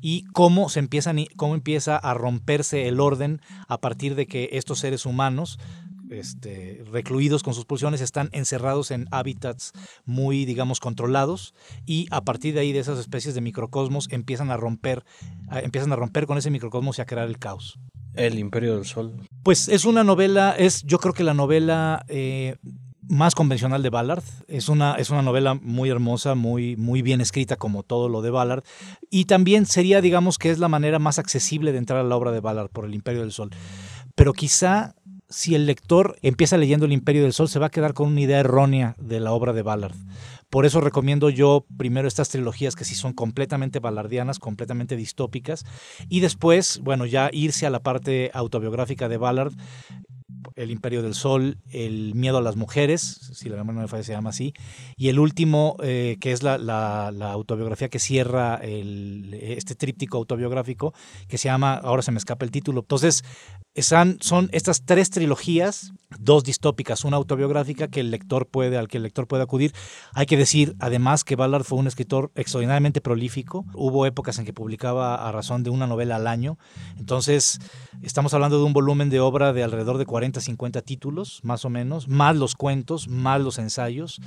y 0.00 0.24
cómo 0.32 0.68
se 0.68 0.78
empiezan, 0.78 1.24
cómo 1.36 1.54
empieza 1.54 1.96
a 1.96 2.14
romperse 2.14 2.88
el 2.88 3.00
orden 3.00 3.40
a 3.66 3.80
partir 3.80 4.14
de 4.14 4.26
que 4.26 4.50
estos 4.52 4.78
seres 4.78 5.06
humanos 5.06 5.58
este, 6.10 6.82
recluidos 6.90 7.42
con 7.42 7.54
sus 7.54 7.64
pulsiones, 7.64 8.00
están 8.00 8.30
encerrados 8.32 8.90
en 8.90 9.06
hábitats 9.10 9.72
muy, 10.04 10.44
digamos, 10.44 10.80
controlados 10.80 11.54
y 11.86 12.06
a 12.10 12.22
partir 12.22 12.54
de 12.54 12.60
ahí 12.60 12.72
de 12.72 12.78
esas 12.78 12.98
especies 12.98 13.34
de 13.34 13.40
microcosmos 13.40 14.08
empiezan 14.10 14.50
a 14.50 14.56
romper, 14.56 15.04
empiezan 15.50 15.92
a 15.92 15.96
romper 15.96 16.26
con 16.26 16.38
ese 16.38 16.50
microcosmos 16.50 16.98
y 16.98 17.02
a 17.02 17.06
crear 17.06 17.28
el 17.28 17.38
caos. 17.38 17.78
El 18.14 18.38
Imperio 18.38 18.74
del 18.74 18.84
Sol. 18.84 19.14
Pues 19.42 19.68
es 19.68 19.84
una 19.84 20.02
novela, 20.02 20.54
es 20.58 20.82
yo 20.84 20.98
creo 20.98 21.14
que 21.14 21.24
la 21.24 21.34
novela 21.34 22.04
eh, 22.08 22.56
más 23.08 23.34
convencional 23.34 23.82
de 23.82 23.90
Ballard. 23.90 24.22
Es 24.46 24.68
una, 24.68 24.94
es 24.94 25.10
una 25.10 25.22
novela 25.22 25.54
muy 25.54 25.90
hermosa, 25.90 26.34
muy, 26.34 26.76
muy 26.76 27.02
bien 27.02 27.20
escrita 27.20 27.56
como 27.56 27.82
todo 27.82 28.08
lo 28.08 28.22
de 28.22 28.30
Ballard. 28.30 28.64
Y 29.10 29.24
también 29.24 29.66
sería, 29.66 30.00
digamos, 30.00 30.38
que 30.38 30.50
es 30.50 30.58
la 30.58 30.68
manera 30.68 30.98
más 30.98 31.18
accesible 31.18 31.72
de 31.72 31.78
entrar 31.78 32.00
a 32.00 32.04
la 32.04 32.16
obra 32.16 32.32
de 32.32 32.40
Ballard 32.40 32.70
por 32.70 32.84
el 32.84 32.94
Imperio 32.94 33.22
del 33.22 33.32
Sol. 33.32 33.50
Pero 34.14 34.32
quizá 34.32 34.94
si 35.28 35.54
el 35.54 35.66
lector 35.66 36.18
empieza 36.22 36.56
leyendo 36.56 36.86
El 36.86 36.92
Imperio 36.92 37.22
del 37.22 37.32
Sol, 37.32 37.48
se 37.48 37.58
va 37.58 37.66
a 37.66 37.70
quedar 37.70 37.92
con 37.92 38.08
una 38.08 38.20
idea 38.20 38.40
errónea 38.40 38.94
de 38.98 39.20
la 39.20 39.32
obra 39.32 39.52
de 39.52 39.62
Ballard. 39.62 39.94
Por 40.48 40.64
eso 40.64 40.80
recomiendo 40.80 41.28
yo 41.28 41.66
primero 41.76 42.08
estas 42.08 42.30
trilogías 42.30 42.74
que 42.74 42.86
sí 42.86 42.94
son 42.94 43.12
completamente 43.12 43.80
ballardianas, 43.80 44.38
completamente 44.38 44.96
distópicas, 44.96 45.66
y 46.08 46.20
después, 46.20 46.80
bueno, 46.82 47.04
ya 47.04 47.28
irse 47.32 47.66
a 47.66 47.70
la 47.70 47.80
parte 47.80 48.30
autobiográfica 48.32 49.08
de 49.10 49.18
Ballard, 49.18 49.52
el 50.56 50.70
Imperio 50.70 51.02
del 51.02 51.14
Sol, 51.14 51.58
El 51.70 52.14
Miedo 52.14 52.38
a 52.38 52.42
las 52.42 52.56
Mujeres, 52.56 53.02
si 53.34 53.48
la 53.48 53.56
memoria 53.56 53.82
no 53.82 53.96
me 53.96 54.02
se 54.02 54.12
llama 54.12 54.30
así, 54.30 54.54
y 54.96 55.08
el 55.08 55.18
último, 55.18 55.76
eh, 55.82 56.16
que 56.20 56.32
es 56.32 56.42
la, 56.42 56.56
autobiografía 57.30 57.88
que 57.88 57.98
cierra 57.98 58.60
este 58.62 59.74
tríptico 59.74 60.18
autobiográfico, 60.18 60.94
que 61.28 61.38
se 61.38 61.48
llama, 61.48 61.74
ahora 61.74 62.02
se 62.02 62.12
me 62.12 62.18
escapa 62.18 62.44
el 62.44 62.50
título. 62.50 62.80
Entonces, 62.80 63.24
son 63.82 64.48
estas 64.52 64.84
tres 64.84 65.10
trilogías, 65.10 65.92
dos 66.18 66.42
distópicas, 66.42 67.04
una 67.04 67.16
autobiográfica 67.16 67.88
que 67.88 68.00
el 68.00 68.10
lector 68.10 68.46
puede, 68.46 68.76
al 68.76 68.88
que 68.88 68.96
el 68.96 69.02
lector 69.02 69.26
puede 69.26 69.42
acudir. 69.42 69.72
Hay 70.14 70.26
que 70.26 70.36
decir, 70.36 70.74
además, 70.80 71.22
que 71.22 71.36
Ballard 71.36 71.64
fue 71.64 71.78
un 71.78 71.86
escritor 71.86 72.32
extraordinariamente 72.34 73.00
prolífico. 73.00 73.64
Hubo 73.74 74.06
épocas 74.06 74.38
en 74.38 74.44
que 74.44 74.52
publicaba 74.52 75.28
a 75.28 75.32
razón 75.32 75.62
de 75.62 75.70
una 75.70 75.86
novela 75.86 76.16
al 76.16 76.26
año. 76.26 76.58
Entonces, 76.98 77.60
estamos 78.02 78.34
hablando 78.34 78.58
de 78.58 78.64
un 78.64 78.72
volumen 78.72 79.10
de 79.10 79.20
obra 79.20 79.52
de 79.52 79.62
alrededor 79.62 79.98
de 79.98 80.06
40, 80.06 80.40
50 80.40 80.82
títulos, 80.82 81.40
más 81.42 81.64
o 81.64 81.70
menos, 81.70 82.08
más 82.08 82.36
los 82.36 82.54
cuentos, 82.54 83.08
más 83.08 83.40
los 83.40 83.58
ensayos, 83.58 84.20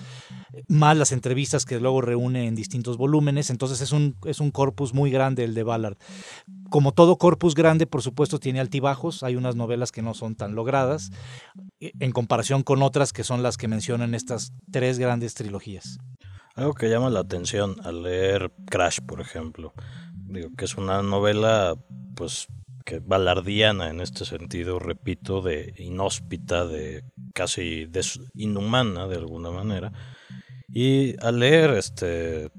más 0.67 0.95
las 0.95 1.11
entrevistas 1.11 1.65
que 1.65 1.79
luego 1.79 2.01
reúne 2.01 2.47
en 2.47 2.55
distintos 2.55 2.97
volúmenes. 2.97 3.49
Entonces, 3.49 3.81
es 3.81 3.91
un, 3.91 4.15
es 4.25 4.39
un 4.39 4.51
corpus 4.51 4.93
muy 4.93 5.11
grande 5.11 5.43
el 5.43 5.55
de 5.55 5.63
Ballard. 5.63 5.97
Como 6.71 6.93
todo 6.93 7.17
corpus 7.17 7.53
grande, 7.53 7.85
por 7.85 8.01
supuesto, 8.01 8.39
tiene 8.39 8.61
altibajos. 8.61 9.23
Hay 9.23 9.35
unas 9.35 9.57
novelas 9.57 9.91
que 9.91 10.01
no 10.01 10.13
son 10.13 10.35
tan 10.35 10.55
logradas 10.55 11.11
eh, 11.81 11.91
en 11.99 12.13
comparación 12.13 12.63
con 12.63 12.81
otras 12.81 13.11
que 13.11 13.25
son 13.25 13.43
las 13.43 13.57
que 13.57 13.67
mencionan 13.67 14.15
estas 14.15 14.53
tres 14.71 14.97
grandes 14.97 15.33
trilogías. 15.33 15.97
Algo 16.55 16.73
que 16.73 16.89
llama 16.89 17.09
la 17.09 17.19
atención 17.19 17.75
al 17.83 18.03
leer 18.03 18.53
Crash, 18.69 18.99
por 19.05 19.19
ejemplo, 19.19 19.73
digo 20.13 20.47
que 20.57 20.63
es 20.63 20.77
una 20.77 21.03
novela, 21.03 21.75
pues, 22.15 22.47
que 22.85 22.99
balardiana 22.99 23.89
en 23.89 23.99
este 23.99 24.23
sentido, 24.23 24.79
repito, 24.79 25.41
de 25.41 25.73
inhóspita, 25.77 26.65
de 26.65 27.03
casi 27.33 27.89
inhumana 28.33 29.07
de 29.07 29.17
alguna 29.17 29.51
manera. 29.51 29.91
Y 30.69 31.21
al 31.21 31.39
leer 31.39 31.71
este 31.71 32.49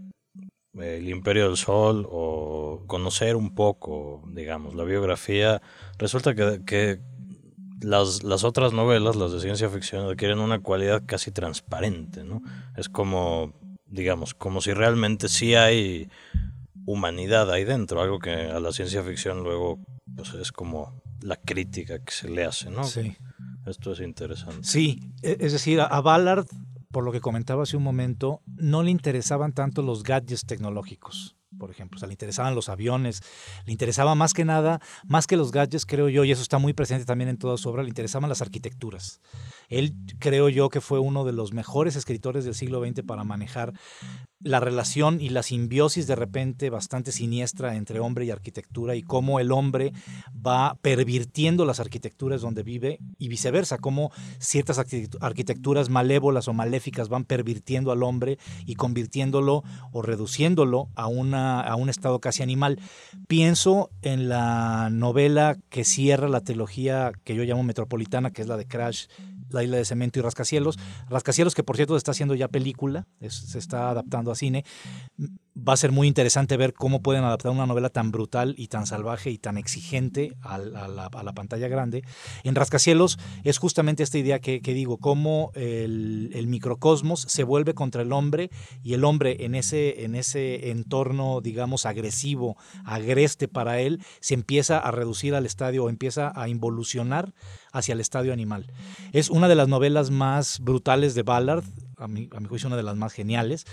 el 0.78 1.08
Imperio 1.08 1.48
del 1.48 1.56
Sol 1.56 2.06
o 2.10 2.84
conocer 2.86 3.36
un 3.36 3.54
poco, 3.54 4.22
digamos, 4.28 4.74
la 4.74 4.84
biografía, 4.84 5.60
resulta 5.98 6.34
que, 6.34 7.00
las, 7.80 8.22
las, 8.22 8.44
otras 8.44 8.72
novelas, 8.72 9.16
las 9.16 9.32
de 9.32 9.40
ciencia 9.40 9.68
ficción, 9.68 10.06
adquieren 10.06 10.38
una 10.38 10.60
cualidad 10.60 11.02
casi 11.04 11.32
transparente, 11.32 12.22
¿no? 12.24 12.40
Es 12.76 12.88
como, 12.88 13.54
digamos, 13.86 14.34
como 14.34 14.60
si 14.60 14.72
realmente 14.72 15.28
sí 15.28 15.54
hay 15.54 16.08
humanidad 16.86 17.50
ahí 17.50 17.64
dentro, 17.64 18.00
algo 18.00 18.18
que 18.18 18.30
a 18.30 18.60
la 18.60 18.72
ciencia 18.72 19.02
ficción 19.02 19.42
luego 19.42 19.78
pues 20.16 20.34
es 20.34 20.52
como 20.52 21.00
la 21.20 21.36
crítica 21.36 21.98
que 22.00 22.12
se 22.12 22.28
le 22.28 22.44
hace, 22.44 22.70
¿no? 22.70 22.84
Sí. 22.84 23.16
Esto 23.66 23.92
es 23.92 24.00
interesante. 24.00 24.62
Sí, 24.62 25.12
e, 25.22 25.36
es 25.40 25.52
decir, 25.52 25.80
a 25.80 26.00
Ballard 26.00 26.46
por 26.92 27.04
lo 27.04 27.10
que 27.10 27.20
comentaba 27.20 27.64
hace 27.64 27.76
un 27.76 27.82
momento, 27.82 28.42
no 28.62 28.82
le 28.82 28.90
interesaban 28.90 29.52
tanto 29.52 29.82
los 29.82 30.02
gadgets 30.02 30.46
tecnológicos 30.46 31.36
por 31.58 31.70
ejemplo. 31.70 31.96
O 31.96 31.98
sea, 31.98 32.08
le 32.08 32.14
interesaban 32.14 32.54
los 32.54 32.68
aviones, 32.68 33.22
le 33.66 33.72
interesaba 33.72 34.14
más 34.14 34.32
que 34.34 34.44
nada, 34.44 34.80
más 35.06 35.26
que 35.26 35.36
los 35.36 35.52
gadgets, 35.52 35.86
creo 35.86 36.08
yo, 36.08 36.24
y 36.24 36.32
eso 36.32 36.42
está 36.42 36.58
muy 36.58 36.72
presente 36.72 37.04
también 37.04 37.28
en 37.28 37.36
toda 37.36 37.56
su 37.56 37.68
obra, 37.68 37.82
le 37.82 37.88
interesaban 37.88 38.28
las 38.28 38.42
arquitecturas. 38.42 39.20
Él 39.72 39.94
creo 40.18 40.48
yo 40.48 40.68
que 40.68 40.80
fue 40.80 40.98
uno 40.98 41.24
de 41.24 41.32
los 41.32 41.52
mejores 41.52 41.96
escritores 41.96 42.44
del 42.44 42.54
siglo 42.54 42.84
XX 42.84 43.02
para 43.02 43.24
manejar 43.24 43.72
la 44.44 44.60
relación 44.60 45.20
y 45.20 45.28
la 45.28 45.42
simbiosis 45.42 46.06
de 46.06 46.16
repente 46.16 46.68
bastante 46.68 47.12
siniestra 47.12 47.76
entre 47.76 48.00
hombre 48.00 48.24
y 48.24 48.30
arquitectura 48.30 48.96
y 48.96 49.02
cómo 49.02 49.40
el 49.40 49.52
hombre 49.52 49.92
va 50.34 50.76
pervirtiendo 50.82 51.64
las 51.64 51.80
arquitecturas 51.80 52.40
donde 52.40 52.62
vive 52.62 52.98
y 53.18 53.28
viceversa, 53.28 53.78
cómo 53.78 54.10
ciertas 54.38 54.78
arquitecturas 55.20 55.88
malévolas 55.90 56.48
o 56.48 56.52
maléficas 56.52 57.08
van 57.08 57.24
pervirtiendo 57.24 57.92
al 57.92 58.02
hombre 58.02 58.38
y 58.66 58.74
convirtiéndolo 58.74 59.62
o 59.92 60.02
reduciéndolo 60.02 60.88
a, 60.96 61.06
una, 61.06 61.60
a 61.60 61.76
un 61.76 61.88
estado 61.88 62.20
casi 62.20 62.42
animal. 62.42 62.80
Pienso 63.28 63.90
en 64.02 64.28
la 64.28 64.90
novela 64.90 65.56
que 65.70 65.84
cierra 65.84 66.28
la 66.28 66.40
trilogía 66.40 67.12
que 67.24 67.34
yo 67.36 67.44
llamo 67.44 67.62
metropolitana, 67.62 68.32
que 68.32 68.42
es 68.42 68.48
la 68.48 68.56
de 68.56 68.66
Crash 68.66 69.06
La 69.52 69.62
isla 69.62 69.76
de 69.76 69.84
cemento 69.84 70.18
y 70.18 70.22
Rascacielos. 70.22 70.78
Rascacielos 71.08 71.54
que 71.54 71.62
por 71.62 71.76
cierto 71.76 71.96
está 71.96 72.12
haciendo 72.12 72.34
ya 72.34 72.48
película, 72.48 73.06
se 73.28 73.58
está 73.58 73.90
adaptando 73.90 74.30
a 74.30 74.34
cine. 74.34 74.64
Va 75.54 75.74
a 75.74 75.76
ser 75.76 75.92
muy 75.92 76.08
interesante 76.08 76.56
ver 76.56 76.72
cómo 76.72 77.02
pueden 77.02 77.24
adaptar 77.24 77.52
una 77.52 77.66
novela 77.66 77.90
tan 77.90 78.10
brutal 78.10 78.54
y 78.56 78.68
tan 78.68 78.86
salvaje 78.86 79.30
y 79.30 79.36
tan 79.36 79.58
exigente 79.58 80.32
a 80.40 80.58
la, 80.58 81.32
pantalla 81.34 81.68
grande. 81.68 82.04
En 82.42 82.54
Rascacielos 82.54 83.18
es 83.44 83.58
justamente 83.58 84.02
esta 84.02 84.16
idea 84.16 84.40
que, 84.40 84.60
digo, 84.60 84.96
cómo 84.96 85.52
el, 85.54 86.46
microcosmos 86.48 87.20
se 87.28 87.44
vuelve 87.44 87.74
contra 87.74 88.00
el 88.00 88.12
hombre 88.12 88.50
y 88.82 88.94
el 88.94 89.04
hombre 89.04 89.44
en 89.44 89.54
ese, 89.54 90.04
en 90.04 90.14
ese 90.14 90.70
entorno, 90.70 91.40
digamos, 91.42 91.84
agresivo, 91.84 92.56
agreste 92.84 93.46
para 93.46 93.80
él, 93.80 94.02
se 94.20 94.34
empieza 94.34 94.78
a 94.78 94.90
reducir 94.90 95.34
al 95.34 95.44
estadio 95.44 95.84
o 95.84 95.88
empieza 95.90 96.32
a 96.34 96.48
involucionar 96.48 97.34
hacia 97.72 97.92
el 97.92 98.00
estadio 98.00 98.32
animal. 98.32 98.72
Es 99.12 99.28
una 99.28 99.48
de 99.48 99.54
las 99.54 99.68
novelas 99.68 100.10
más 100.10 100.60
brutales 100.60 101.14
de 101.14 101.22
Ballard, 101.22 101.64
a 102.02 102.08
mi, 102.08 102.28
a 102.34 102.40
mi 102.40 102.48
juicio 102.48 102.66
una 102.66 102.76
de 102.76 102.82
las 102.82 102.96
más 102.96 103.12
geniales, 103.12 103.66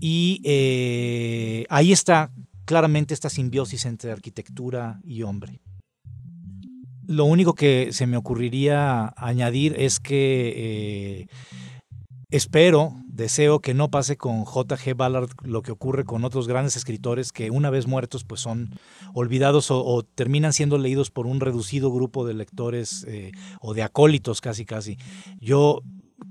y 0.00 0.40
eh, 0.44 1.66
ahí 1.68 1.92
está 1.92 2.32
claramente 2.64 3.14
esta 3.14 3.30
simbiosis 3.30 3.84
entre 3.86 4.12
arquitectura 4.12 5.00
y 5.04 5.22
hombre. 5.22 5.60
Lo 7.06 7.24
único 7.24 7.54
que 7.54 7.92
se 7.92 8.06
me 8.06 8.16
ocurriría 8.16 9.14
añadir 9.16 9.76
es 9.78 10.00
que 10.00 10.54
eh, 10.56 11.26
Espero, 12.28 12.92
deseo 13.06 13.60
que 13.60 13.72
no 13.72 13.88
pase 13.88 14.16
con 14.16 14.44
J.G. 14.44 14.96
Ballard 14.96 15.30
lo 15.44 15.62
que 15.62 15.70
ocurre 15.70 16.04
con 16.04 16.24
otros 16.24 16.48
grandes 16.48 16.74
escritores 16.74 17.30
que 17.30 17.52
una 17.52 17.70
vez 17.70 17.86
muertos 17.86 18.24
pues 18.24 18.40
son 18.40 18.70
olvidados 19.14 19.70
o, 19.70 20.02
terminan 20.02 20.52
siendo 20.52 20.76
leídos 20.76 21.12
por 21.12 21.28
un 21.28 21.38
reducido 21.38 21.92
grupo 21.92 22.26
de 22.26 22.34
lectores 22.34 23.04
eh, 23.08 23.30
o 23.60 23.74
de 23.74 23.84
acólitos 23.84 24.40
casi 24.40 24.64
casi. 24.64 24.98
Yo 25.38 25.82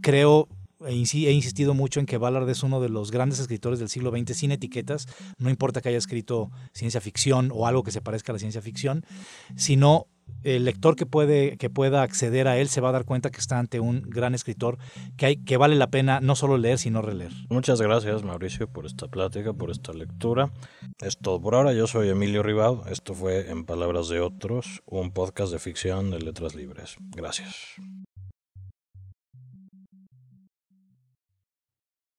creo 0.01 0.49
he 0.85 1.31
insistido 1.31 1.73
mucho 1.73 1.99
en 1.99 2.05
que 2.05 2.17
Ballard 2.17 2.49
es 2.49 2.63
uno 2.63 2.79
de 2.81 2.89
los 2.89 3.11
grandes 3.11 3.39
escritores 3.39 3.79
del 3.79 3.89
siglo 3.89 4.11
XX 4.11 4.35
sin 4.35 4.51
etiquetas, 4.51 5.07
no 5.37 5.49
importa 5.49 5.81
que 5.81 5.89
haya 5.89 5.97
escrito 5.97 6.51
ciencia 6.73 7.01
ficción 7.01 7.51
o 7.53 7.67
algo 7.67 7.83
que 7.83 7.91
se 7.91 8.01
parezca 8.01 8.31
a 8.31 8.33
la 8.33 8.39
ciencia 8.39 8.61
ficción, 8.61 9.05
sino 9.55 10.07
el 10.43 10.65
lector 10.65 10.95
que, 10.95 11.05
puede, 11.05 11.57
que 11.57 11.69
pueda 11.69 12.03
acceder 12.03 12.47
a 12.47 12.57
él 12.57 12.67
se 12.67 12.81
va 12.81 12.89
a 12.89 12.91
dar 12.91 13.05
cuenta 13.05 13.31
que 13.31 13.39
está 13.39 13.57
ante 13.57 13.79
un 13.79 14.01
gran 14.01 14.35
escritor 14.35 14.77
que, 15.17 15.25
hay, 15.25 15.37
que 15.37 15.57
vale 15.57 15.75
la 15.75 15.87
pena 15.87 16.19
no 16.19 16.35
solo 16.35 16.57
leer, 16.57 16.77
sino 16.77 17.01
releer. 17.01 17.31
Muchas 17.49 17.81
gracias, 17.81 18.23
Mauricio, 18.23 18.67
por 18.67 18.85
esta 18.85 19.07
plática, 19.07 19.53
por 19.53 19.71
esta 19.71 19.93
lectura. 19.93 20.51
Es 20.99 21.17
todo 21.17 21.41
por 21.41 21.55
ahora. 21.55 21.73
Yo 21.73 21.87
soy 21.87 22.09
Emilio 22.09 22.43
Ribao. 22.43 22.85
Esto 22.87 23.13
fue 23.13 23.49
En 23.49 23.65
Palabras 23.65 24.07
de 24.09 24.19
Otros, 24.19 24.83
un 24.85 25.11
podcast 25.11 25.51
de 25.51 25.59
ficción 25.59 26.11
de 26.11 26.19
letras 26.19 26.55
libres. 26.55 26.95
Gracias. 27.15 27.75